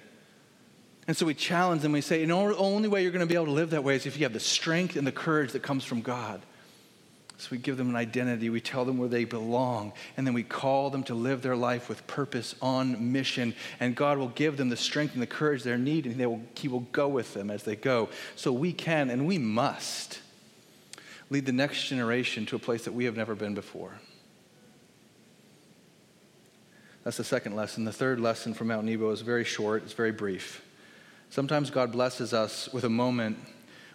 And 1.08 1.16
so 1.16 1.26
we 1.26 1.36
challenge 1.36 1.84
them. 1.84 1.94
We 1.94 2.02
say, 2.02 2.26
the 2.26 2.34
only 2.34 2.90
way 2.90 3.02
you're 3.02 3.14
going 3.14 3.26
to 3.26 3.32
be 3.32 3.36
able 3.36 3.46
to 3.46 3.52
live 3.52 3.70
that 3.70 3.86
way 3.86 3.96
is 3.96 4.06
if 4.08 4.18
you 4.18 4.26
have 4.26 4.34
the 4.34 4.42
strength 4.42 4.98
and 4.98 5.08
the 5.08 5.14
courage 5.14 5.54
that 5.54 5.64
comes 5.64 5.86
from 5.86 6.02
God. 6.02 6.42
So 7.38 7.48
we 7.52 7.60
give 7.60 7.78
them 7.78 7.88
an 7.88 7.96
identity. 7.96 8.50
We 8.50 8.60
tell 8.60 8.84
them 8.84 8.98
where 8.98 9.08
they 9.08 9.24
belong. 9.24 9.94
And 10.18 10.28
then 10.28 10.34
we 10.34 10.44
call 10.44 10.90
them 10.90 11.04
to 11.04 11.16
live 11.16 11.42
their 11.42 11.56
life 11.56 11.88
with 11.88 12.06
purpose 12.08 12.56
on 12.62 13.14
mission. 13.14 13.56
And 13.80 13.96
God 13.96 14.18
will 14.18 14.28
give 14.28 14.58
them 14.58 14.68
the 14.68 14.76
strength 14.76 15.14
and 15.14 15.22
the 15.22 15.28
courage 15.28 15.64
they 15.64 15.78
need, 15.78 16.06
and 16.06 16.18
will, 16.18 16.42
He 16.58 16.68
will 16.68 16.82
go 16.92 17.08
with 17.08 17.34
them 17.34 17.50
as 17.50 17.64
they 17.64 17.78
go. 17.78 18.10
So 18.36 18.52
we 18.52 18.74
can 18.74 19.10
and 19.10 19.26
we 19.26 19.38
must 19.38 20.20
lead 21.30 21.46
the 21.46 21.52
next 21.52 21.88
generation 21.88 22.46
to 22.48 22.56
a 22.56 22.60
place 22.60 22.86
that 22.86 22.94
we 22.94 23.06
have 23.06 23.16
never 23.16 23.36
been 23.36 23.54
before. 23.54 24.00
That's 27.04 27.18
the 27.18 27.24
second 27.24 27.56
lesson. 27.56 27.86
The 27.86 27.94
third 27.94 28.20
lesson 28.20 28.54
from 28.54 28.68
Mount 28.68 28.86
Nebo 28.86 29.10
is 29.12 29.22
very 29.22 29.44
short, 29.44 29.84
it's 29.84 29.94
very 29.94 30.12
brief. 30.12 30.64
Sometimes 31.30 31.70
God 31.70 31.92
blesses 31.92 32.34
us 32.34 32.70
with 32.74 32.84
a 32.84 32.90
moment 32.90 33.38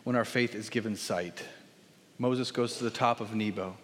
when 0.05 0.17
our 0.17 0.25
faith 0.25 0.55
is 0.55 0.69
given 0.69 0.97
sight. 0.97 1.43
Moses 2.19 2.51
goes 2.51 2.79
to 2.79 2.85
the 2.85 2.91
top 2.91 3.21
of 3.21 3.35
Nebo. 3.35 3.77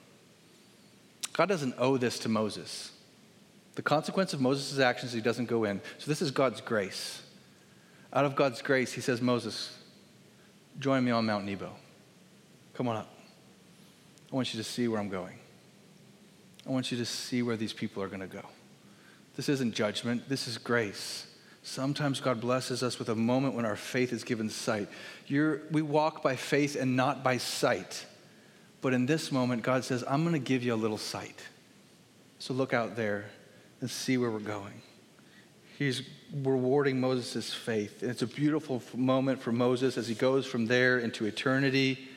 God 1.33 1.49
doesn't 1.49 1.75
owe 1.79 1.97
this 1.97 2.19
to 2.21 2.29
Moses. 2.29 2.93
The 3.75 3.83
consequence 3.83 4.33
of 4.33 4.41
Moses' 4.41 4.79
actions, 4.79 5.13
he 5.13 5.21
doesn't 5.21 5.47
go 5.47 5.65
in. 5.65 5.81
So 5.99 6.07
this 6.09 6.23
is 6.23 6.31
God's 6.31 6.61
grace. 6.61 7.23
Out 8.13 8.25
of 8.25 8.37
God's 8.37 8.63
grace, 8.63 8.93
he 8.93 9.01
says, 9.01 9.21
Moses, 9.21 9.77
join 10.79 11.05
me 11.05 11.11
on 11.11 11.27
Mount 11.27 11.45
Nebo. 11.45 11.71
Come 12.75 12.89
on 12.89 12.97
up. 12.97 13.20
I 14.31 14.37
want 14.37 14.55
you 14.55 14.59
to 14.59 14.65
see 14.65 14.87
where 14.89 15.01
I'm 15.01 15.09
going. 15.09 15.39
I 16.67 16.71
want 16.71 16.93
you 16.93 16.99
to 16.99 17.05
see 17.05 17.43
where 17.43 17.57
these 17.57 17.73
people 17.73 18.03
are 18.03 18.09
going 18.09 18.21
to 18.21 18.27
go. 18.27 18.45
This 19.37 19.49
isn't 19.49 19.75
judgment, 19.75 20.29
this 20.29 20.47
is 20.47 20.59
grace. 20.59 21.27
Sometimes 21.63 22.21
God 22.21 22.41
blesses 22.41 22.83
us 22.83 22.99
with 22.99 23.11
a 23.11 23.15
moment 23.15 23.55
when 23.55 23.65
our 23.67 23.77
faith 23.77 24.13
is 24.13 24.25
given 24.25 24.49
sight. 24.49 24.89
You're, 25.27 25.63
we 25.71 25.83
walk 25.83 26.23
by 26.23 26.37
faith 26.37 26.75
and 26.75 26.97
not 26.97 27.23
by 27.23 27.37
sight. 27.37 28.07
But 28.81 28.95
in 28.95 29.05
this 29.05 29.31
moment, 29.31 29.63
God 29.63 29.85
says, 29.85 30.03
I'm 30.09 30.23
going 30.23 30.33
to 30.33 30.39
give 30.39 30.63
you 30.63 30.73
a 30.73 30.77
little 30.77 30.99
sight. 30.99 31.39
So 32.39 32.55
look 32.55 32.73
out 32.73 32.97
there 32.97 33.27
and 33.83 33.91
see 33.91 34.17
where 34.17 34.31
we're 34.31 34.39
going. 34.39 34.81
He's 35.79 36.03
rewarding 36.43 36.99
Moses' 36.99 37.53
faith. 37.53 38.03
And 38.03 38.11
it's 38.11 38.23
a 38.23 38.27
beautiful 38.27 38.83
moment 38.95 39.41
for 39.41 39.53
Moses 39.53 39.99
as 39.99 40.09
he 40.09 40.15
goes 40.15 40.47
from 40.47 40.67
there 40.67 40.99
into 40.99 41.27
eternity 41.27 42.09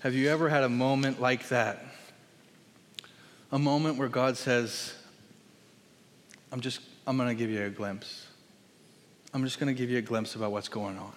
have 0.00 0.14
you 0.14 0.30
ever 0.30 0.48
had 0.48 0.64
a 0.64 0.68
moment 0.68 1.20
like 1.20 1.48
that? 1.48 1.84
A 3.52 3.58
moment 3.58 3.98
where 3.98 4.08
God 4.08 4.36
says, 4.38 4.94
I'm 6.50 6.60
just, 6.60 6.80
I'm 7.06 7.18
going 7.18 7.28
to 7.28 7.34
give 7.34 7.50
you 7.50 7.64
a 7.64 7.70
glimpse. 7.70 8.26
I'm 9.34 9.44
just 9.44 9.60
going 9.60 9.74
to 9.74 9.78
give 9.78 9.90
you 9.90 9.98
a 9.98 10.02
glimpse 10.02 10.34
about 10.34 10.52
what's 10.52 10.68
going 10.68 10.98
on, 10.98 11.12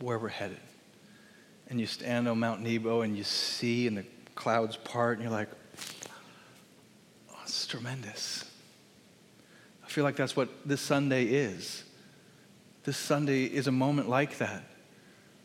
where 0.00 0.16
we're 0.16 0.28
headed. 0.28 0.60
And 1.68 1.80
you 1.80 1.86
stand 1.86 2.28
on 2.28 2.38
Mount 2.38 2.62
Nebo 2.62 3.02
and 3.02 3.16
you 3.16 3.24
see, 3.24 3.88
and 3.88 3.96
the 3.96 4.04
clouds 4.36 4.76
part, 4.76 5.18
and 5.18 5.24
you're 5.24 5.32
like, 5.32 5.50
oh, 7.30 7.36
it's 7.42 7.66
tremendous. 7.66 8.44
I 9.84 9.88
feel 9.88 10.04
like 10.04 10.14
that's 10.14 10.36
what 10.36 10.48
this 10.64 10.80
Sunday 10.80 11.24
is. 11.24 11.82
This 12.84 12.96
Sunday 12.96 13.44
is 13.44 13.66
a 13.66 13.72
moment 13.72 14.08
like 14.08 14.38
that, 14.38 14.62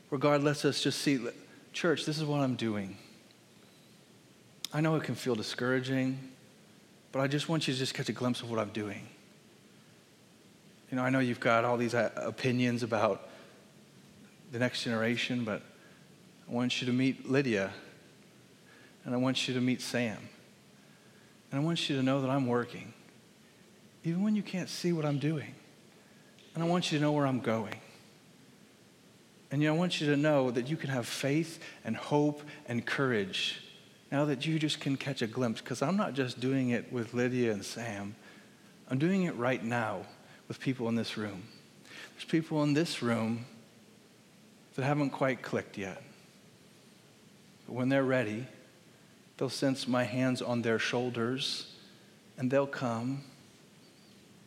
where 0.09 0.19
God 0.19 0.43
lets 0.43 0.65
us 0.65 0.83
just 0.83 1.01
see 1.01 1.19
Church, 1.73 2.05
this 2.05 2.19
is 2.19 2.23
what 2.23 2.39
I'm 2.39 2.55
doing. 2.55 2.97
I 4.71 4.79
know 4.79 4.95
it 4.95 5.03
can 5.03 5.15
feel 5.15 5.33
discouraging, 5.33 6.19
but 7.11 7.19
I 7.19 7.27
just 7.27 7.49
want 7.49 7.67
you 7.67 7.73
to 7.73 7.79
just 7.79 7.95
catch 7.95 8.09
a 8.09 8.13
glimpse 8.13 8.41
of 8.41 8.51
what 8.51 8.59
I'm 8.59 8.69
doing. 8.69 9.07
You 10.91 10.97
know, 10.97 11.03
I 11.03 11.09
know 11.09 11.17
you've 11.17 11.39
got 11.39 11.65
all 11.65 11.77
these 11.77 11.95
uh, 11.95 12.11
opinions 12.15 12.83
about 12.83 13.27
the 14.51 14.59
next 14.59 14.83
generation, 14.83 15.43
but 15.43 15.63
I 16.47 16.53
want 16.53 16.79
you 16.79 16.85
to 16.85 16.93
meet 16.93 17.27
Lydia, 17.27 17.71
and 19.03 19.15
I 19.15 19.17
want 19.17 19.47
you 19.47 19.55
to 19.55 19.61
meet 19.61 19.81
Sam, 19.81 20.17
and 21.51 21.59
I 21.59 21.63
want 21.63 21.89
you 21.89 21.95
to 21.95 22.03
know 22.03 22.21
that 22.21 22.29
I'm 22.29 22.45
working, 22.45 22.93
even 24.03 24.21
when 24.21 24.35
you 24.35 24.43
can't 24.43 24.69
see 24.69 24.93
what 24.93 25.05
I'm 25.05 25.17
doing. 25.17 25.55
And 26.53 26.63
I 26.63 26.67
want 26.67 26.91
you 26.91 26.99
to 26.99 27.01
know 27.01 27.13
where 27.13 27.25
I'm 27.25 27.39
going. 27.39 27.73
And 29.53 29.63
I 29.67 29.69
want 29.69 30.01
you 30.01 30.07
to 30.07 30.17
know 30.17 30.49
that 30.49 30.67
you 30.67 30.75
can 30.75 30.89
have 30.89 31.07
faith 31.07 31.63
and 31.85 31.95
hope 31.95 32.41
and 32.67 32.83
courage 32.83 33.61
now 34.11 34.25
that 34.25 34.47
you 34.47 34.57
just 34.57 34.79
can 34.79 34.97
catch 34.97 35.21
a 35.21 35.27
glimpse. 35.27 35.61
Because 35.61 35.83
I'm 35.83 35.95
not 35.95 36.15
just 36.15 36.39
doing 36.39 36.71
it 36.71 36.91
with 36.91 37.13
Lydia 37.13 37.51
and 37.51 37.63
Sam, 37.63 38.15
I'm 38.89 38.97
doing 38.97 39.25
it 39.25 39.35
right 39.35 39.63
now 39.63 40.07
with 40.47 40.59
people 40.59 40.89
in 40.89 40.95
this 40.95 41.17
room. 41.17 41.43
There's 42.15 42.25
people 42.25 42.63
in 42.63 42.73
this 42.73 43.03
room 43.03 43.45
that 44.73 44.85
haven't 44.85 45.11
quite 45.11 45.43
clicked 45.43 45.77
yet. 45.77 46.01
But 47.67 47.73
when 47.73 47.89
they're 47.89 48.03
ready, 48.03 48.47
they'll 49.37 49.49
sense 49.49 49.87
my 49.87 50.03
hands 50.03 50.41
on 50.41 50.63
their 50.63 50.79
shoulders 50.79 51.71
and 52.39 52.49
they'll 52.49 52.65
come. 52.65 53.23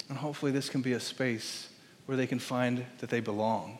And 0.08 0.18
hopefully, 0.18 0.50
this 0.50 0.68
can 0.68 0.82
be 0.82 0.94
a 0.94 1.00
space 1.00 1.68
where 2.06 2.16
they 2.16 2.26
can 2.26 2.40
find 2.40 2.84
that 2.98 3.08
they 3.08 3.20
belong 3.20 3.78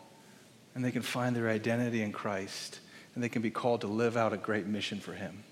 and 0.77 0.85
they 0.85 0.93
can 0.93 1.01
find 1.01 1.35
their 1.35 1.49
identity 1.49 2.03
in 2.03 2.13
Christ 2.13 2.81
and 3.15 3.25
they 3.25 3.31
can 3.31 3.41
be 3.41 3.51
called 3.51 3.81
to 3.81 3.87
live 3.87 4.15
out 4.15 4.35
a 4.35 4.37
great 4.37 4.67
mission 4.67 5.01
for 5.01 5.15
Him. 5.15 5.43